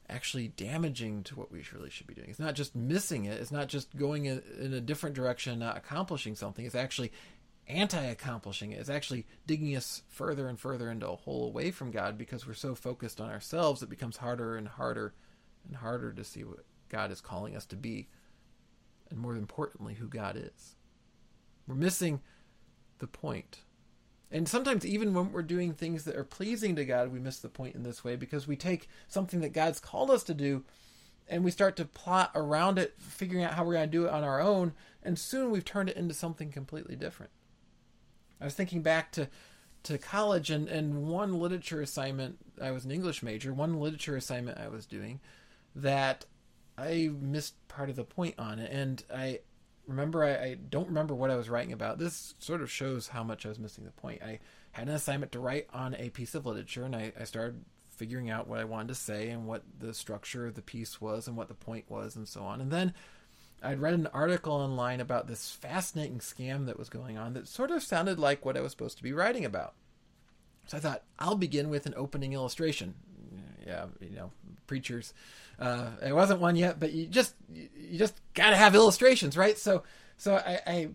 actually 0.06 0.48
damaging 0.48 1.22
to 1.22 1.35
what 1.35 1.50
we 1.50 1.64
really 1.72 1.88
should 1.88 2.06
be 2.06 2.12
doing. 2.12 2.28
It's 2.28 2.38
not 2.38 2.54
just 2.54 2.76
missing 2.76 3.24
it, 3.24 3.40
it's 3.40 3.50
not 3.50 3.68
just 3.68 3.96
going 3.96 4.26
in, 4.26 4.42
a 4.74 4.82
different 4.82 5.16
direction, 5.16 5.59
not 5.61 5.78
accomplishing 5.78 6.35
something. 6.35 6.66
It's 6.66 6.74
actually 6.74 7.11
anti 7.66 8.04
accomplishing 8.04 8.72
it. 8.72 8.80
It's 8.80 8.90
actually 8.90 9.24
digging 9.46 9.74
us 9.74 10.02
further 10.11 10.46
and 10.46 10.61
further 10.61 10.90
into 10.90 11.09
a 11.09 11.16
hole 11.16 11.46
away 11.46 11.70
from 11.70 11.90
God 11.90 12.18
because 12.18 12.46
we're 12.46 12.52
so 12.52 12.74
focused 12.74 13.18
on 13.18 13.30
ourselves, 13.30 13.82
it 13.82 13.88
becomes 13.88 14.18
harder 14.18 14.59
and 14.59 14.68
harder 14.68 15.14
and 15.66 15.74
harder 15.74 16.12
to 16.12 16.22
see 16.22 16.44
what 16.44 16.66
God 16.90 17.11
is 17.11 17.22
calling 17.22 17.56
us 17.56 17.64
to 17.64 17.76
be 17.76 18.09
and 19.11 19.19
more 19.19 19.37
importantly, 19.37 19.95
who 19.95 20.09
God 20.09 20.37
is. 20.37 20.77
We're 21.66 21.75
missing 21.75 22.21
the 22.99 23.07
point. 23.07 23.61
And 24.31 24.49
sometimes, 24.49 24.85
even 24.85 25.14
when 25.14 25.33
we're 25.33 25.42
doing 25.42 25.73
things 25.73 26.05
that 26.05 26.16
are 26.16 26.25
pleasing 26.25 26.75
to 26.77 26.85
God, 26.85 27.12
we 27.12 27.21
miss 27.21 27.38
the 27.38 27.49
point 27.49 27.77
in 27.77 27.83
this 27.83 28.03
way 28.03 28.16
because 28.16 28.47
we 28.47 28.57
take 28.57 28.88
something 29.09 29.40
that 29.40 29.53
God's 29.53 29.79
called 29.79 30.11
us 30.11 30.25
to 30.25 30.35
do 30.35 30.64
and 31.29 31.45
we 31.45 31.51
start 31.51 31.77
to 31.77 31.85
plot 31.85 32.31
around 32.35 32.79
it, 32.79 32.95
figuring 32.99 33.45
out 33.45 33.55
how 33.55 33.64
we're 33.64 33.75
going 33.75 33.88
to 33.88 33.97
do 33.97 34.07
it 34.07 34.12
on 34.12 34.23
our 34.23 34.40
own, 34.40 34.73
and 35.03 35.19
soon 35.19 35.51
we've 35.51 35.64
turned 35.64 35.88
it 35.88 35.97
into 35.97 36.14
something 36.14 36.53
completely 36.53 36.95
different. 36.95 37.33
I 38.40 38.45
was 38.45 38.55
thinking 38.55 38.83
back 38.83 39.12
to 39.12 39.29
to 39.85 39.99
college 39.99 40.51
and, 40.51 40.69
and 40.69 41.07
one 41.07 41.38
literature 41.38 41.81
assignment 41.81 42.38
I 42.61 42.73
was 42.73 42.85
an 42.85 42.90
English 42.90 43.23
major, 43.23 43.55
one 43.55 43.79
literature 43.79 44.16
assignment 44.16 44.59
I 44.59 44.66
was 44.66 44.85
doing 44.85 45.21
that 45.77 46.27
I 46.78 47.10
missed 47.20 47.54
part 47.68 47.90
of 47.90 47.96
the 47.96 48.04
point 48.04 48.34
on 48.38 48.58
it, 48.58 48.70
and 48.70 49.02
I 49.14 49.40
remember 49.86 50.24
I, 50.24 50.30
I, 50.34 50.56
don't 50.68 50.88
remember 50.88 51.14
what 51.14 51.30
I 51.30 51.36
was 51.36 51.48
writing 51.48 51.72
about. 51.72 51.98
This 51.98 52.34
sort 52.38 52.60
of 52.60 52.70
shows 52.70 53.08
how 53.08 53.22
much 53.22 53.46
I 53.46 53.48
was 53.48 53.58
missing 53.58 53.84
the 53.84 53.92
point. 53.92 54.22
I 54.22 54.40
had 54.72 54.88
an 54.88 54.94
assignment 54.94 55.32
to 55.32 55.40
write 55.40 55.68
on 55.72 55.94
a 55.94 56.10
piece 56.10 56.34
of 56.34 56.44
literature, 56.44 56.84
and 56.84 56.94
I, 56.94 57.12
I 57.18 57.24
started 57.24 57.64
figuring 57.88 58.30
out 58.30 58.46
what 58.46 58.60
I 58.60 58.64
wanted 58.64 58.88
to 58.88 58.94
say 58.94 59.30
and 59.30 59.46
what 59.46 59.62
the 59.78 59.94
structure 59.94 60.46
of 60.46 60.54
the 60.54 60.62
piece 60.62 61.00
was 61.00 61.26
and 61.26 61.36
what 61.36 61.48
the 61.48 61.54
point 61.54 61.86
was 61.88 62.14
and 62.14 62.28
so 62.28 62.42
on. 62.42 62.60
And 62.60 62.70
then 62.70 62.92
I'd 63.62 63.80
read 63.80 63.94
an 63.94 64.08
article 64.08 64.52
online 64.52 65.00
about 65.00 65.26
this 65.26 65.50
fascinating 65.50 66.18
scam 66.18 66.66
that 66.66 66.78
was 66.78 66.90
going 66.90 67.16
on 67.16 67.32
that 67.34 67.48
sort 67.48 67.70
of 67.70 67.82
sounded 67.82 68.18
like 68.18 68.44
what 68.44 68.56
I 68.56 68.60
was 68.60 68.72
supposed 68.72 68.98
to 68.98 69.02
be 69.02 69.12
writing 69.12 69.44
about. 69.44 69.74
So 70.66 70.76
I 70.76 70.80
thought 70.80 71.04
I'll 71.18 71.36
begin 71.36 71.70
with 71.70 71.86
an 71.86 71.94
opening 71.96 72.32
illustration. 72.32 72.94
Yeah, 73.66 73.87
you 74.00 74.16
know, 74.16 74.31
preachers 74.66 75.12
uh, 75.59 75.90
it 76.05 76.12
wasn't 76.12 76.40
one 76.40 76.57
yet, 76.57 76.79
but 76.79 76.92
you 76.92 77.07
just 77.07 77.35
you 77.48 77.98
just 77.98 78.20
got 78.35 78.50
to 78.50 78.57
have 78.57 78.74
illustrations, 78.74 79.37
right? 79.37 79.57
So 79.57 79.83
so 80.16 80.37
I, 80.37 80.61
I 80.66 80.88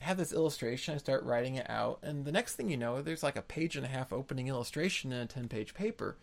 have 0.00 0.16
this 0.16 0.32
illustration. 0.32 0.94
I 0.94 0.98
start 0.98 1.24
writing 1.24 1.54
it 1.54 1.68
out, 1.68 2.00
and 2.02 2.24
the 2.24 2.32
next 2.32 2.56
thing 2.56 2.68
you 2.68 2.76
know, 2.76 3.02
there's 3.02 3.22
like 3.22 3.36
a 3.36 3.42
page 3.42 3.76
and 3.76 3.84
a 3.84 3.88
half 3.88 4.12
opening 4.12 4.48
illustration 4.48 5.12
in 5.12 5.20
a 5.20 5.26
ten 5.26 5.48
page 5.48 5.74
paper. 5.74 6.16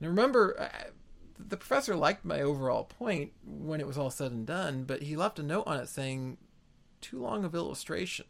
And 0.00 0.08
remember. 0.08 0.56
I, 0.60 0.90
the 1.38 1.58
professor 1.58 1.94
liked 1.94 2.24
my 2.24 2.40
overall 2.40 2.84
point 2.84 3.32
when 3.44 3.78
it 3.78 3.86
was 3.86 3.98
all 3.98 4.08
said 4.08 4.32
and 4.32 4.46
done, 4.46 4.84
but 4.84 5.02
he 5.02 5.16
left 5.16 5.38
a 5.38 5.42
note 5.42 5.64
on 5.66 5.78
it 5.78 5.86
saying, 5.86 6.38
too 7.02 7.20
long 7.20 7.44
of 7.44 7.54
illustration. 7.54 8.24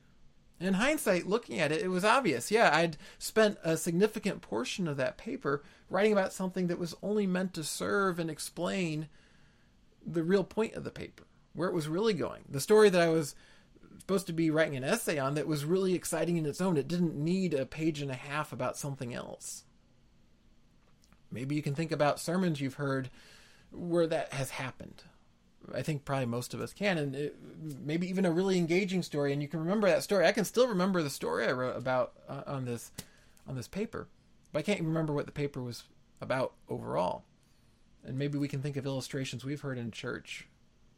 In 0.59 0.75
hindsight, 0.75 1.27
looking 1.27 1.61
at 1.61 1.71
it, 1.71 1.83
it 1.83 1.89
was 1.89 2.05
obvious. 2.05 2.51
Yeah, 2.51 2.75
I'd 2.75 2.97
spent 3.19 3.59
a 3.63 3.77
significant 3.77 4.41
portion 4.41 4.89
of 4.89 4.97
that 4.97 5.19
paper 5.19 5.63
writing 5.91 6.13
about 6.13 6.33
something 6.33 6.69
that 6.69 6.79
was 6.79 6.95
only 7.03 7.27
meant 7.27 7.53
to 7.55 7.65
serve 7.65 8.19
and 8.19 8.31
explain 8.31 9.09
the 10.07 10.23
real 10.23 10.45
point 10.45 10.75
of 10.75 10.85
the 10.85 10.91
paper, 10.91 11.25
where 11.53 11.69
it 11.69 11.75
was 11.75 11.89
really 11.89 12.15
going. 12.15 12.45
The 12.49 12.61
story 12.61 12.89
that 12.89 13.01
I 13.01 13.09
was 13.09 13.35
supposed 13.99 14.29
to 14.29 14.33
be 14.33 14.51
writing 14.51 14.77
an 14.77 14.85
essay 14.85 15.19
on 15.19 15.35
that 15.35 15.47
was 15.47 15.65
really 15.65 15.95
exciting 15.95 16.37
in 16.37 16.47
its 16.47 16.61
own. 16.61 16.77
It 16.77 16.89
didn't 16.89 17.17
need 17.17 17.53
a 17.53 17.67
page 17.67 18.01
and 18.01 18.11
a 18.11 18.15
half 18.15 18.53
about 18.53 18.79
something 18.79 19.13
else. 19.13 19.65
Maybe 21.31 21.55
you 21.55 21.63
can 21.63 21.75
think 21.75 21.93
about 21.93 22.21
sermons 22.21 22.61
you've 22.61 22.75
heard 22.75 23.11
where 23.73 24.07
that 24.07 24.33
has 24.33 24.51
happened. 24.51 25.03
I 25.75 25.83
think 25.83 26.05
probably 26.05 26.27
most 26.27 26.55
of 26.55 26.61
us 26.61 26.73
can, 26.73 26.99
and 26.99 27.15
it, 27.15 27.37
maybe 27.85 28.09
even 28.09 28.25
a 28.25 28.31
really 28.31 28.59
engaging 28.59 29.03
story, 29.03 29.33
and 29.33 29.43
you 29.43 29.49
can 29.49 29.61
remember 29.61 29.89
that 29.89 30.03
story. 30.03 30.27
I 30.27 30.33
can 30.33 30.45
still 30.45 30.69
remember 30.69 31.03
the 31.03 31.11
story 31.11 31.47
I 31.47 31.53
wrote 31.53 31.77
about 31.77 32.13
uh, 32.29 32.43
on 32.47 32.65
this 32.65 32.93
on 33.49 33.57
this 33.57 33.69
paper, 33.69 34.09
but 34.53 34.61
I 34.61 34.63
can't 34.63 34.81
remember 34.81 35.13
what 35.13 35.27
the 35.27 35.33
paper 35.33 35.63
was 35.63 35.85
about 36.21 36.53
overall. 36.69 37.25
And 38.05 38.19
maybe 38.19 38.39
we 38.39 38.49
can 38.49 38.63
think 38.63 38.77
of 38.77 38.87
illustrations 38.87 39.45
we've 39.45 39.61
heard 39.61 39.79
in 39.79 39.91
church, 39.91 40.47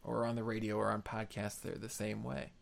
or 0.05 0.27
on 0.27 0.37
the 0.37 0.45
radio, 0.45 0.77
or 0.77 0.91
on 0.91 1.03
podcasts. 1.03 1.61
They're 1.61 1.75
the 1.75 1.89
same 1.89 2.23
way. 2.23 2.53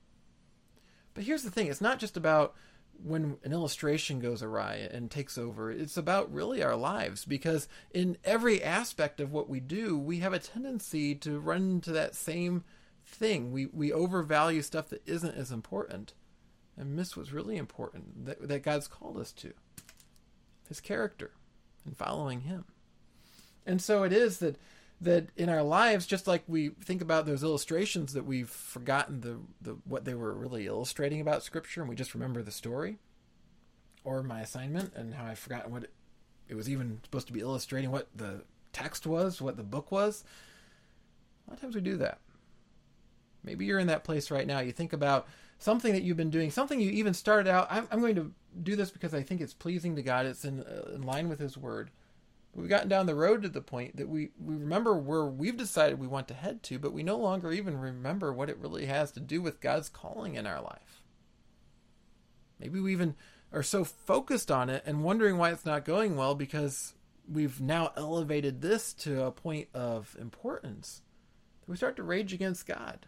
But 1.14 1.24
here's 1.24 1.42
the 1.42 1.50
thing: 1.50 1.66
it's 1.66 1.80
not 1.80 1.98
just 1.98 2.16
about 2.16 2.54
when 3.02 3.36
an 3.44 3.52
illustration 3.52 4.20
goes 4.20 4.42
awry 4.42 4.88
and 4.90 5.10
takes 5.10 5.38
over, 5.38 5.70
it's 5.70 5.96
about 5.96 6.32
really 6.32 6.62
our 6.62 6.76
lives 6.76 7.24
because 7.24 7.68
in 7.92 8.16
every 8.24 8.62
aspect 8.62 9.20
of 9.20 9.32
what 9.32 9.48
we 9.48 9.60
do, 9.60 9.98
we 9.98 10.18
have 10.20 10.32
a 10.32 10.38
tendency 10.38 11.14
to 11.16 11.38
run 11.38 11.70
into 11.70 11.92
that 11.92 12.14
same 12.14 12.64
thing. 13.04 13.52
We 13.52 13.66
we 13.66 13.92
overvalue 13.92 14.62
stuff 14.62 14.88
that 14.88 15.06
isn't 15.06 15.36
as 15.36 15.50
important 15.50 16.14
and 16.76 16.94
miss 16.94 17.16
what's 17.16 17.32
really 17.32 17.56
important 17.56 18.26
that, 18.26 18.46
that 18.48 18.62
God's 18.62 18.88
called 18.88 19.16
us 19.16 19.32
to. 19.32 19.52
His 20.68 20.80
character 20.80 21.30
and 21.84 21.96
following 21.96 22.42
him. 22.42 22.64
And 23.64 23.80
so 23.80 24.02
it 24.02 24.12
is 24.12 24.38
that 24.38 24.56
that 25.00 25.28
in 25.36 25.48
our 25.48 25.62
lives, 25.62 26.06
just 26.06 26.26
like 26.26 26.42
we 26.46 26.70
think 26.70 27.02
about 27.02 27.26
those 27.26 27.42
illustrations 27.42 28.14
that 28.14 28.24
we've 28.24 28.48
forgotten 28.48 29.20
the, 29.20 29.38
the 29.60 29.76
what 29.84 30.04
they 30.04 30.14
were 30.14 30.32
really 30.32 30.66
illustrating 30.66 31.20
about 31.20 31.42
Scripture, 31.42 31.82
and 31.82 31.90
we 31.90 31.96
just 31.96 32.14
remember 32.14 32.42
the 32.42 32.50
story, 32.50 32.98
or 34.04 34.22
my 34.22 34.40
assignment, 34.40 34.94
and 34.94 35.14
how 35.14 35.26
I've 35.26 35.38
forgotten 35.38 35.70
what 35.70 35.84
it, 35.84 35.92
it 36.48 36.54
was 36.54 36.70
even 36.70 37.00
supposed 37.04 37.26
to 37.26 37.32
be 37.32 37.40
illustrating 37.40 37.90
what 37.90 38.08
the 38.14 38.42
text 38.72 39.06
was, 39.06 39.42
what 39.42 39.56
the 39.56 39.62
book 39.62 39.92
was. 39.92 40.24
A 41.46 41.50
lot 41.50 41.56
of 41.56 41.60
times 41.60 41.74
we 41.74 41.80
do 41.80 41.96
that. 41.98 42.18
Maybe 43.44 43.64
you're 43.66 43.78
in 43.78 43.86
that 43.86 44.04
place 44.04 44.30
right 44.30 44.46
now. 44.46 44.60
You 44.60 44.72
think 44.72 44.92
about 44.92 45.28
something 45.58 45.92
that 45.92 46.02
you've 46.02 46.16
been 46.16 46.30
doing, 46.30 46.50
something 46.50 46.80
you 46.80 46.90
even 46.90 47.14
started 47.14 47.48
out. 47.48 47.68
I'm, 47.70 47.86
I'm 47.90 48.00
going 48.00 48.16
to 48.16 48.32
do 48.62 48.76
this 48.76 48.90
because 48.90 49.14
I 49.14 49.22
think 49.22 49.40
it's 49.40 49.54
pleasing 49.54 49.94
to 49.96 50.02
God. 50.02 50.26
It's 50.26 50.44
in, 50.44 50.60
uh, 50.60 50.94
in 50.94 51.02
line 51.02 51.28
with 51.28 51.38
His 51.38 51.56
Word 51.56 51.90
We've 52.56 52.70
gotten 52.70 52.88
down 52.88 53.04
the 53.04 53.14
road 53.14 53.42
to 53.42 53.50
the 53.50 53.60
point 53.60 53.98
that 53.98 54.08
we, 54.08 54.30
we 54.42 54.54
remember 54.54 54.96
where 54.96 55.26
we've 55.26 55.58
decided 55.58 55.98
we 55.98 56.06
want 56.06 56.26
to 56.28 56.34
head 56.34 56.62
to, 56.64 56.78
but 56.78 56.94
we 56.94 57.02
no 57.02 57.18
longer 57.18 57.52
even 57.52 57.78
remember 57.78 58.32
what 58.32 58.48
it 58.48 58.56
really 58.56 58.86
has 58.86 59.12
to 59.12 59.20
do 59.20 59.42
with 59.42 59.60
God's 59.60 59.90
calling 59.90 60.36
in 60.36 60.46
our 60.46 60.62
life. 60.62 61.02
Maybe 62.58 62.80
we 62.80 62.92
even 62.92 63.14
are 63.52 63.62
so 63.62 63.84
focused 63.84 64.50
on 64.50 64.70
it 64.70 64.82
and 64.86 65.04
wondering 65.04 65.36
why 65.36 65.50
it's 65.52 65.66
not 65.66 65.84
going 65.84 66.16
well 66.16 66.34
because 66.34 66.94
we've 67.30 67.60
now 67.60 67.92
elevated 67.94 68.62
this 68.62 68.94
to 68.94 69.24
a 69.24 69.30
point 69.30 69.68
of 69.74 70.16
importance 70.18 71.02
that 71.60 71.70
we 71.70 71.76
start 71.76 71.96
to 71.96 72.02
rage 72.02 72.32
against 72.32 72.66
God. 72.66 73.04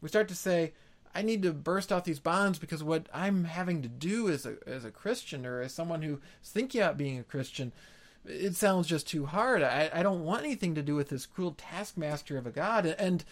We 0.00 0.08
start 0.08 0.28
to 0.28 0.36
say, 0.36 0.74
I 1.12 1.22
need 1.22 1.42
to 1.42 1.52
burst 1.52 1.90
off 1.90 2.04
these 2.04 2.20
bonds 2.20 2.60
because 2.60 2.84
what 2.84 3.08
I'm 3.12 3.44
having 3.44 3.82
to 3.82 3.88
do 3.88 4.28
as 4.28 4.46
a 4.46 4.56
as 4.66 4.84
a 4.84 4.90
Christian 4.90 5.44
or 5.44 5.60
as 5.60 5.72
someone 5.72 6.02
who's 6.02 6.20
thinking 6.44 6.80
about 6.80 6.98
being 6.98 7.18
a 7.18 7.24
Christian 7.24 7.72
it 8.26 8.56
sounds 8.56 8.86
just 8.86 9.08
too 9.08 9.26
hard. 9.26 9.62
I, 9.62 9.90
I 9.92 10.02
don't 10.02 10.24
want 10.24 10.44
anything 10.44 10.74
to 10.74 10.82
do 10.82 10.94
with 10.94 11.08
this 11.08 11.26
cruel 11.26 11.54
taskmaster 11.56 12.38
of 12.38 12.46
a 12.46 12.50
God. 12.50 12.86
And 12.86 13.24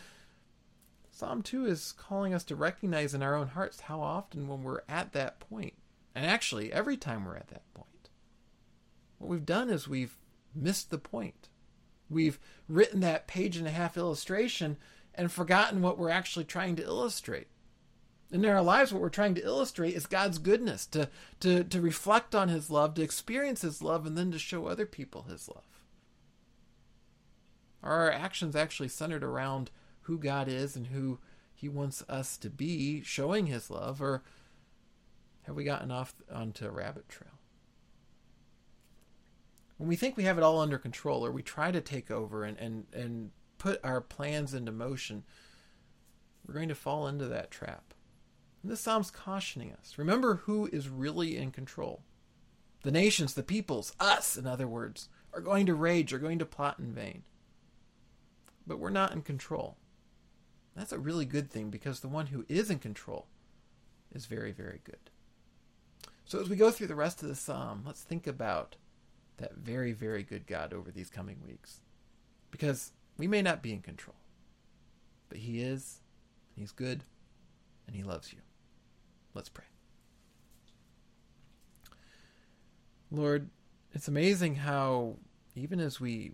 Psalm 1.11 1.43
2 1.43 1.67
is 1.67 1.93
calling 1.93 2.35
us 2.35 2.45
to 2.45 2.57
recognize 2.57 3.15
in 3.15 3.23
our 3.23 3.35
own 3.35 3.49
hearts 3.49 3.83
how 3.83 4.01
often 4.01 4.49
when 4.49 4.63
we're 4.63 4.83
at 4.89 5.13
that 5.13 5.41
point, 5.41 5.75
and 6.15 6.27
actually 6.27 6.73
every 6.73 6.97
time 6.97 7.25
we're 7.25 7.37
at 7.37 7.49
that 7.49 7.73
point, 7.75 8.11
what 9.19 9.31
we've 9.31 9.47
done 9.47 9.71
is 9.71 9.87
we've 9.87 10.17
missed 10.55 10.91
the 10.91 10.99
point. 10.99 11.49
We've 12.11 12.39
written 12.69 13.01
that 13.01 13.27
page 13.27 13.57
and 13.57 13.67
a 13.67 13.71
half 13.71 13.97
illustration 13.97 14.77
and 15.15 15.31
forgotten 15.31 15.81
what 15.81 15.99
we're 15.99 16.11
actually 16.11 16.45
trying 16.45 16.77
to 16.77 16.83
illustrate 16.83 17.49
in 18.33 18.47
our 18.47 18.62
lives, 18.62 18.92
what 18.92 19.03
we're 19.03 19.11
trying 19.11 19.35
to 19.35 19.45
illustrate 19.45 19.95
is 19.95 20.07
God's 20.07 20.38
goodness, 20.38 20.87
to, 20.87 21.11
to, 21.40 21.62
to 21.64 21.81
reflect 21.83 22.35
on 22.35 22.49
His 22.49 22.71
love, 22.71 22.95
to 22.95 23.03
experience 23.03 23.61
His 23.61 23.83
love, 23.83 24.07
and 24.07 24.16
then 24.16 24.33
to 24.33 24.38
show 24.38 24.66
other 24.66 24.87
people 24.87 25.25
His 25.25 25.49
love. 25.49 25.64
Are 27.83 28.05
our 28.05 28.11
actions 28.11 28.57
actually 28.57 28.88
centered 28.88 29.23
around 29.23 29.71
who 30.03 30.18
God 30.18 30.49
is 30.49 30.77
and 30.77 30.87
who 30.87 31.18
He 31.55 31.68
wants 31.68 32.03
us 32.09 32.38
to 32.38 32.49
be, 32.49 33.03
showing 33.03 33.47
His 33.47 33.71
love, 33.71 34.01
or 34.01 34.23
have 35.42 35.55
we 35.55 35.64
gotten 35.64 35.90
off 35.90 36.14
onto 36.33 36.66
a 36.66 36.71
rabbit 36.71 37.11
trail? 37.11 37.38
When 39.77 39.88
we 39.88 39.97
think 39.97 40.16
we 40.16 40.25
have 40.25 40.38
it 40.38 40.45
all 40.45 40.61
under 40.61 40.79
control, 40.79 41.27
or 41.27 41.31
we 41.31 41.42
try 41.42 41.71
to 41.71 41.81
take 41.83 42.11
over 42.11 42.45
and, 42.45 42.57
and, 42.57 42.87
and 42.95 43.31
put 43.59 43.79
our 43.85 44.01
plans 44.01 44.55
into 44.55 44.73
motion, 44.73 45.25
we're 46.47 46.55
going 46.55 46.68
to 46.68 46.75
fall 46.75 47.07
into 47.07 47.27
that 47.27 47.51
trap. 47.51 47.92
And 48.62 48.70
this 48.70 48.81
psalm's 48.81 49.11
cautioning 49.11 49.72
us. 49.72 49.98
Remember 49.98 50.37
who 50.37 50.66
is 50.72 50.88
really 50.88 51.37
in 51.37 51.51
control. 51.51 52.03
The 52.83 52.90
nations, 52.90 53.35
the 53.35 53.42
peoples, 53.42 53.92
us, 53.98 54.37
in 54.37 54.46
other 54.46 54.68
words, 54.68 55.09
are 55.33 55.40
going 55.40 55.66
to 55.66 55.75
rage, 55.75 56.12
are 56.12 56.18
going 56.18 56.38
to 56.38 56.46
plot 56.46 56.79
in 56.79 56.92
vain. 56.92 57.22
But 58.66 58.79
we're 58.79 58.90
not 58.90 59.12
in 59.12 59.22
control. 59.22 59.77
That's 60.77 60.92
a 60.92 60.98
really 60.98 61.25
good 61.25 61.51
thing 61.51 61.70
because 61.70 62.01
the 62.01 62.09
one 62.09 62.27
who 62.27 62.44
is 62.48 62.70
in 62.70 62.79
control 62.79 63.27
is 64.12 64.27
very, 64.27 64.53
very 64.53 64.81
good. 64.85 65.11
So 66.25 66.40
as 66.40 66.48
we 66.48 66.57
go 66.57 66.70
through 66.70 66.87
the 66.87 66.94
rest 66.94 67.22
of 67.22 67.29
the 67.29 67.35
psalm, 67.35 67.83
let's 67.85 68.03
think 68.03 68.27
about 68.27 68.77
that 69.38 69.57
very, 69.57 69.92
very 69.92 70.22
good 70.22 70.46
God 70.46 70.72
over 70.72 70.90
these 70.90 71.11
coming 71.11 71.38
weeks. 71.46 71.81
Because 72.51 72.92
we 73.16 73.27
may 73.27 73.42
not 73.42 73.62
be 73.62 73.72
in 73.72 73.81
control, 73.81 74.16
but 75.29 75.38
He 75.38 75.61
is, 75.61 76.01
and 76.55 76.62
He's 76.62 76.72
good, 76.72 77.05
and 77.87 77.96
He 77.96 78.03
loves 78.03 78.33
you. 78.33 78.38
Let's 79.35 79.49
pray. 79.49 79.64
Lord, 83.11 83.51
it's 83.92 84.09
amazing 84.09 84.57
how, 84.57 85.16
even 85.55 85.81
as 85.81 86.01
we 86.01 86.33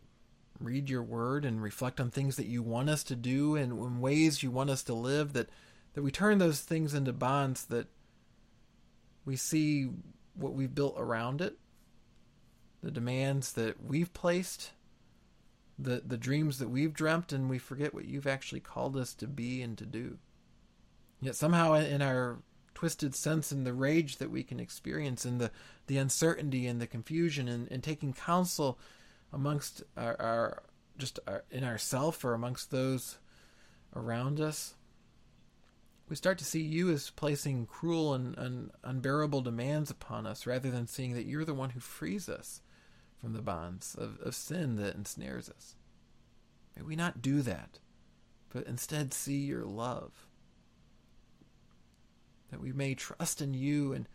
read 0.60 0.90
your 0.90 1.02
word 1.02 1.44
and 1.44 1.62
reflect 1.62 2.00
on 2.00 2.10
things 2.10 2.36
that 2.36 2.46
you 2.46 2.62
want 2.62 2.88
us 2.88 3.02
to 3.04 3.16
do 3.16 3.56
and 3.56 3.72
in 3.72 4.00
ways 4.00 4.42
you 4.42 4.50
want 4.50 4.70
us 4.70 4.82
to 4.84 4.94
live, 4.94 5.32
that, 5.32 5.48
that 5.94 6.02
we 6.02 6.10
turn 6.10 6.38
those 6.38 6.60
things 6.60 6.94
into 6.94 7.12
bonds 7.12 7.64
that 7.66 7.88
we 9.24 9.36
see 9.36 9.88
what 10.34 10.54
we've 10.54 10.74
built 10.74 10.94
around 10.96 11.40
it, 11.40 11.58
the 12.82 12.90
demands 12.90 13.52
that 13.52 13.84
we've 13.84 14.12
placed, 14.14 14.70
the, 15.78 16.02
the 16.06 16.16
dreams 16.16 16.58
that 16.58 16.70
we've 16.70 16.94
dreamt, 16.94 17.32
and 17.32 17.50
we 17.50 17.58
forget 17.58 17.92
what 17.92 18.06
you've 18.06 18.26
actually 18.26 18.60
called 18.60 18.96
us 18.96 19.14
to 19.14 19.26
be 19.26 19.62
and 19.62 19.76
to 19.78 19.86
do. 19.86 20.18
Yet 21.20 21.34
somehow 21.34 21.74
in 21.74 22.02
our 22.02 22.38
twisted 22.78 23.12
sense 23.12 23.50
and 23.50 23.66
the 23.66 23.72
rage 23.72 24.18
that 24.18 24.30
we 24.30 24.44
can 24.44 24.60
experience 24.60 25.24
and 25.24 25.40
the, 25.40 25.50
the 25.88 25.98
uncertainty 25.98 26.64
and 26.64 26.80
the 26.80 26.86
confusion 26.86 27.48
and, 27.48 27.66
and 27.72 27.82
taking 27.82 28.12
counsel 28.12 28.78
amongst 29.32 29.82
our, 29.96 30.14
our 30.20 30.62
just 30.96 31.18
our, 31.26 31.42
in 31.50 31.64
ourself 31.64 32.24
or 32.24 32.34
amongst 32.34 32.70
those 32.70 33.18
around 33.96 34.40
us 34.40 34.76
we 36.08 36.14
start 36.14 36.38
to 36.38 36.44
see 36.44 36.60
you 36.62 36.88
as 36.90 37.10
placing 37.10 37.66
cruel 37.66 38.14
and, 38.14 38.38
and 38.38 38.70
unbearable 38.84 39.40
demands 39.40 39.90
upon 39.90 40.24
us 40.24 40.46
rather 40.46 40.70
than 40.70 40.86
seeing 40.86 41.14
that 41.14 41.26
you're 41.26 41.44
the 41.44 41.54
one 41.54 41.70
who 41.70 41.80
frees 41.80 42.28
us 42.28 42.62
from 43.20 43.32
the 43.32 43.42
bonds 43.42 43.96
of, 43.96 44.20
of 44.20 44.36
sin 44.36 44.76
that 44.76 44.94
ensnares 44.94 45.50
us. 45.50 45.74
May 46.76 46.82
we 46.82 46.94
not 46.94 47.22
do 47.22 47.42
that, 47.42 47.80
but 48.50 48.68
instead 48.68 49.12
see 49.12 49.38
your 49.38 49.64
love 49.64 50.27
that 52.50 52.60
we 52.60 52.72
may 52.72 52.94
trust 52.94 53.40
in 53.40 53.54
you 53.54 53.92
and 53.92 54.08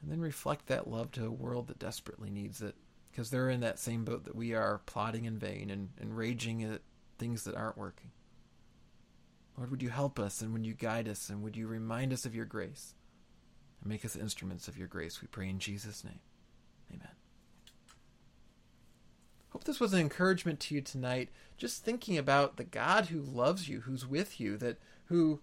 and 0.00 0.12
then 0.12 0.20
reflect 0.20 0.66
that 0.66 0.86
love 0.86 1.10
to 1.12 1.24
a 1.24 1.30
world 1.30 1.68
that 1.68 1.78
desperately 1.78 2.28
needs 2.28 2.60
it 2.60 2.74
because 3.10 3.30
they're 3.30 3.48
in 3.48 3.60
that 3.60 3.78
same 3.78 4.04
boat 4.04 4.24
that 4.24 4.36
we 4.36 4.52
are 4.52 4.82
plotting 4.84 5.24
in 5.24 5.38
vain 5.38 5.70
and, 5.70 5.88
and 5.98 6.14
raging 6.14 6.62
at 6.62 6.82
things 7.18 7.44
that 7.44 7.54
aren't 7.54 7.78
working. 7.78 8.10
Lord, 9.56 9.70
would 9.70 9.82
you 9.82 9.88
help 9.88 10.18
us 10.18 10.42
and 10.42 10.52
would 10.52 10.66
you 10.66 10.74
guide 10.74 11.08
us 11.08 11.30
and 11.30 11.42
would 11.42 11.56
you 11.56 11.66
remind 11.66 12.12
us 12.12 12.26
of 12.26 12.34
your 12.34 12.44
grace 12.44 12.94
and 13.80 13.88
make 13.88 14.04
us 14.04 14.14
instruments 14.14 14.68
of 14.68 14.76
your 14.76 14.88
grace? 14.88 15.22
We 15.22 15.28
pray 15.28 15.48
in 15.48 15.58
Jesus' 15.58 16.04
name. 16.04 16.20
Amen. 16.92 17.12
Hope 19.50 19.64
this 19.64 19.80
was 19.80 19.94
an 19.94 20.00
encouragement 20.00 20.58
to 20.60 20.74
you 20.74 20.80
tonight. 20.80 21.30
Just 21.56 21.84
thinking 21.84 22.18
about 22.18 22.56
the 22.56 22.64
God 22.64 23.06
who 23.06 23.20
loves 23.20 23.68
you, 23.68 23.82
who's 23.82 24.06
with 24.06 24.40
you, 24.40 24.56
that 24.58 24.78
who 25.04 25.40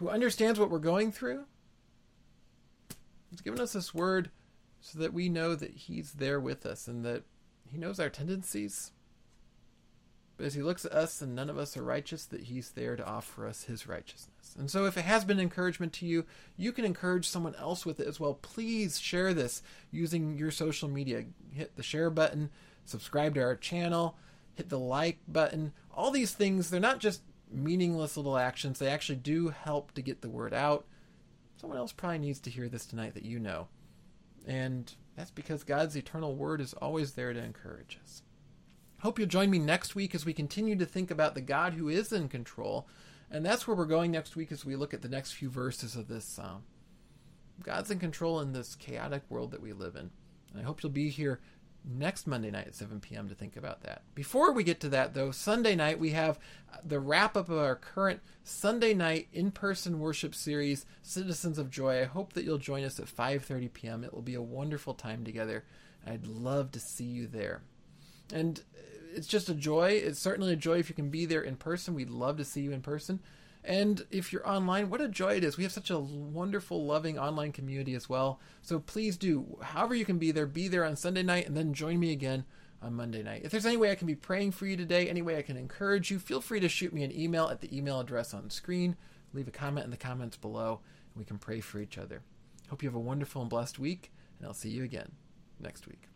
who 0.00 0.08
understands 0.08 0.58
what 0.58 0.70
we're 0.70 0.78
going 0.80 1.12
through. 1.12 1.44
He's 3.30 3.40
given 3.42 3.60
us 3.60 3.74
this 3.74 3.94
word 3.94 4.30
so 4.80 4.98
that 4.98 5.12
we 5.12 5.28
know 5.28 5.54
that 5.54 5.70
He's 5.70 6.14
there 6.14 6.40
with 6.40 6.66
us 6.66 6.88
and 6.88 7.04
that 7.04 7.22
He 7.70 7.78
knows 7.78 8.00
our 8.00 8.08
tendencies. 8.10 8.90
but 10.36 10.46
as 10.46 10.54
he 10.54 10.62
looks 10.62 10.86
at 10.86 10.92
us 10.92 11.20
and 11.20 11.34
none 11.34 11.50
of 11.50 11.58
us 11.58 11.76
are 11.76 11.82
righteous, 11.82 12.24
that 12.24 12.44
he's 12.44 12.70
there 12.70 12.96
to 12.96 13.06
offer 13.06 13.46
us 13.46 13.64
his 13.64 13.86
righteousness. 13.86 14.56
And 14.58 14.70
so 14.70 14.86
if 14.86 14.96
it 14.96 15.04
has 15.04 15.22
been 15.22 15.38
encouragement 15.38 15.92
to 15.94 16.06
you, 16.06 16.24
you 16.56 16.72
can 16.72 16.86
encourage 16.86 17.28
someone 17.28 17.54
else 17.56 17.84
with 17.84 18.00
it 18.00 18.06
as 18.06 18.18
well. 18.18 18.34
Please 18.40 18.98
share 18.98 19.34
this 19.34 19.62
using 19.90 20.38
your 20.38 20.50
social 20.50 20.88
media. 20.88 21.26
Hit 21.52 21.76
the 21.76 21.82
share 21.82 22.08
button, 22.08 22.48
subscribe 22.86 23.34
to 23.34 23.42
our 23.42 23.54
channel, 23.54 24.16
hit 24.54 24.70
the 24.70 24.78
like 24.78 25.18
button. 25.28 25.72
All 25.94 26.10
these 26.10 26.32
things, 26.32 26.70
they're 26.70 26.80
not 26.80 27.00
just 27.00 27.20
meaningless 27.52 28.16
little 28.16 28.38
actions, 28.38 28.78
they 28.78 28.88
actually 28.88 29.16
do 29.16 29.48
help 29.48 29.92
to 29.92 30.02
get 30.02 30.20
the 30.20 30.28
word 30.28 30.54
out. 30.54 30.86
Someone 31.60 31.78
else 31.78 31.92
probably 31.92 32.18
needs 32.18 32.40
to 32.40 32.50
hear 32.50 32.68
this 32.68 32.86
tonight 32.86 33.14
that 33.14 33.24
you 33.24 33.38
know. 33.38 33.68
And 34.46 34.92
that's 35.16 35.30
because 35.30 35.64
God's 35.64 35.96
eternal 35.96 36.34
word 36.34 36.60
is 36.60 36.72
always 36.74 37.12
there 37.12 37.32
to 37.32 37.42
encourage 37.42 37.98
us. 38.02 38.22
Hope 39.00 39.18
you'll 39.18 39.28
join 39.28 39.50
me 39.50 39.58
next 39.58 39.94
week 39.94 40.14
as 40.14 40.24
we 40.24 40.32
continue 40.32 40.76
to 40.76 40.86
think 40.86 41.10
about 41.10 41.34
the 41.34 41.40
God 41.40 41.74
who 41.74 41.88
is 41.88 42.12
in 42.12 42.28
control. 42.28 42.86
And 43.30 43.44
that's 43.44 43.66
where 43.66 43.76
we're 43.76 43.86
going 43.86 44.10
next 44.10 44.36
week 44.36 44.50
as 44.52 44.64
we 44.64 44.76
look 44.76 44.92
at 44.92 45.02
the 45.02 45.08
next 45.08 45.32
few 45.32 45.48
verses 45.48 45.96
of 45.96 46.08
this 46.08 46.24
psalm. 46.24 46.64
God's 47.62 47.90
in 47.90 47.98
control 47.98 48.40
in 48.40 48.52
this 48.52 48.74
chaotic 48.74 49.22
world 49.28 49.50
that 49.50 49.62
we 49.62 49.72
live 49.72 49.94
in. 49.94 50.10
And 50.52 50.60
I 50.60 50.62
hope 50.62 50.82
you'll 50.82 50.92
be 50.92 51.10
here 51.10 51.40
next 51.84 52.26
Monday 52.26 52.50
night 52.50 52.66
at 52.66 52.74
7 52.74 53.00
p.m. 53.00 53.28
to 53.28 53.34
think 53.34 53.56
about 53.56 53.82
that. 53.82 54.02
Before 54.14 54.52
we 54.52 54.64
get 54.64 54.80
to 54.80 54.88
that, 54.90 55.14
though, 55.14 55.30
Sunday 55.30 55.74
night 55.74 55.98
we 55.98 56.10
have 56.10 56.38
the 56.84 57.00
wrap 57.00 57.36
up 57.36 57.48
of 57.48 57.58
our 57.58 57.76
current 57.76 58.20
Sunday 58.42 58.94
night 58.94 59.28
in-person 59.32 59.98
worship 59.98 60.34
series, 60.34 60.86
Citizens 61.02 61.58
of 61.58 61.70
Joy. 61.70 62.00
I 62.00 62.04
hope 62.04 62.32
that 62.34 62.44
you'll 62.44 62.58
join 62.58 62.84
us 62.84 63.00
at 63.00 63.06
5:30 63.06 63.72
p.m. 63.72 64.04
It 64.04 64.12
will 64.12 64.22
be 64.22 64.34
a 64.34 64.42
wonderful 64.42 64.94
time 64.94 65.24
together. 65.24 65.64
I'd 66.06 66.26
love 66.26 66.70
to 66.72 66.80
see 66.80 67.04
you 67.04 67.26
there. 67.26 67.62
And 68.32 68.62
it's 69.14 69.26
just 69.26 69.48
a 69.48 69.54
joy. 69.54 69.92
It's 69.92 70.20
certainly 70.20 70.52
a 70.52 70.56
joy 70.56 70.78
if 70.78 70.88
you 70.88 70.94
can 70.94 71.10
be 71.10 71.26
there 71.26 71.42
in 71.42 71.56
person. 71.56 71.94
We'd 71.94 72.10
love 72.10 72.36
to 72.36 72.44
see 72.44 72.60
you 72.60 72.72
in 72.72 72.82
person. 72.82 73.20
And 73.64 74.06
if 74.10 74.32
you're 74.32 74.48
online, 74.48 74.88
what 74.88 75.00
a 75.00 75.08
joy 75.08 75.36
it 75.36 75.44
is. 75.44 75.56
We 75.56 75.64
have 75.64 75.72
such 75.72 75.90
a 75.90 75.98
wonderful, 75.98 76.86
loving 76.86 77.18
online 77.18 77.52
community 77.52 77.94
as 77.94 78.08
well. 78.08 78.40
So 78.62 78.78
please 78.78 79.16
do, 79.16 79.58
however 79.60 79.94
you 79.94 80.04
can 80.04 80.18
be 80.18 80.30
there, 80.30 80.46
be 80.46 80.68
there 80.68 80.84
on 80.84 80.96
Sunday 80.96 81.22
night 81.22 81.46
and 81.46 81.56
then 81.56 81.74
join 81.74 82.00
me 82.00 82.12
again 82.12 82.44
on 82.82 82.94
Monday 82.94 83.22
night. 83.22 83.42
If 83.44 83.50
there's 83.50 83.66
any 83.66 83.76
way 83.76 83.90
I 83.90 83.94
can 83.94 84.06
be 84.06 84.14
praying 84.14 84.52
for 84.52 84.66
you 84.66 84.76
today, 84.76 85.08
any 85.08 85.22
way 85.22 85.36
I 85.36 85.42
can 85.42 85.56
encourage 85.56 86.10
you, 86.10 86.18
feel 86.18 86.40
free 86.40 86.60
to 86.60 86.68
shoot 86.68 86.92
me 86.92 87.02
an 87.02 87.12
email 87.12 87.48
at 87.48 87.60
the 87.60 87.76
email 87.76 88.00
address 88.00 88.32
on 88.32 88.50
screen. 88.50 88.96
Leave 89.32 89.48
a 89.48 89.52
comment 89.52 89.84
in 89.84 89.90
the 89.90 89.96
comments 89.96 90.36
below, 90.36 90.80
and 91.12 91.20
we 91.20 91.24
can 91.24 91.38
pray 91.38 91.60
for 91.60 91.78
each 91.78 91.98
other. 91.98 92.22
Hope 92.68 92.82
you 92.82 92.88
have 92.88 92.96
a 92.96 93.00
wonderful 93.00 93.42
and 93.42 93.50
blessed 93.50 93.78
week, 93.78 94.10
and 94.38 94.46
I'll 94.46 94.54
see 94.54 94.70
you 94.70 94.82
again 94.82 95.12
next 95.60 95.86
week. 95.86 96.09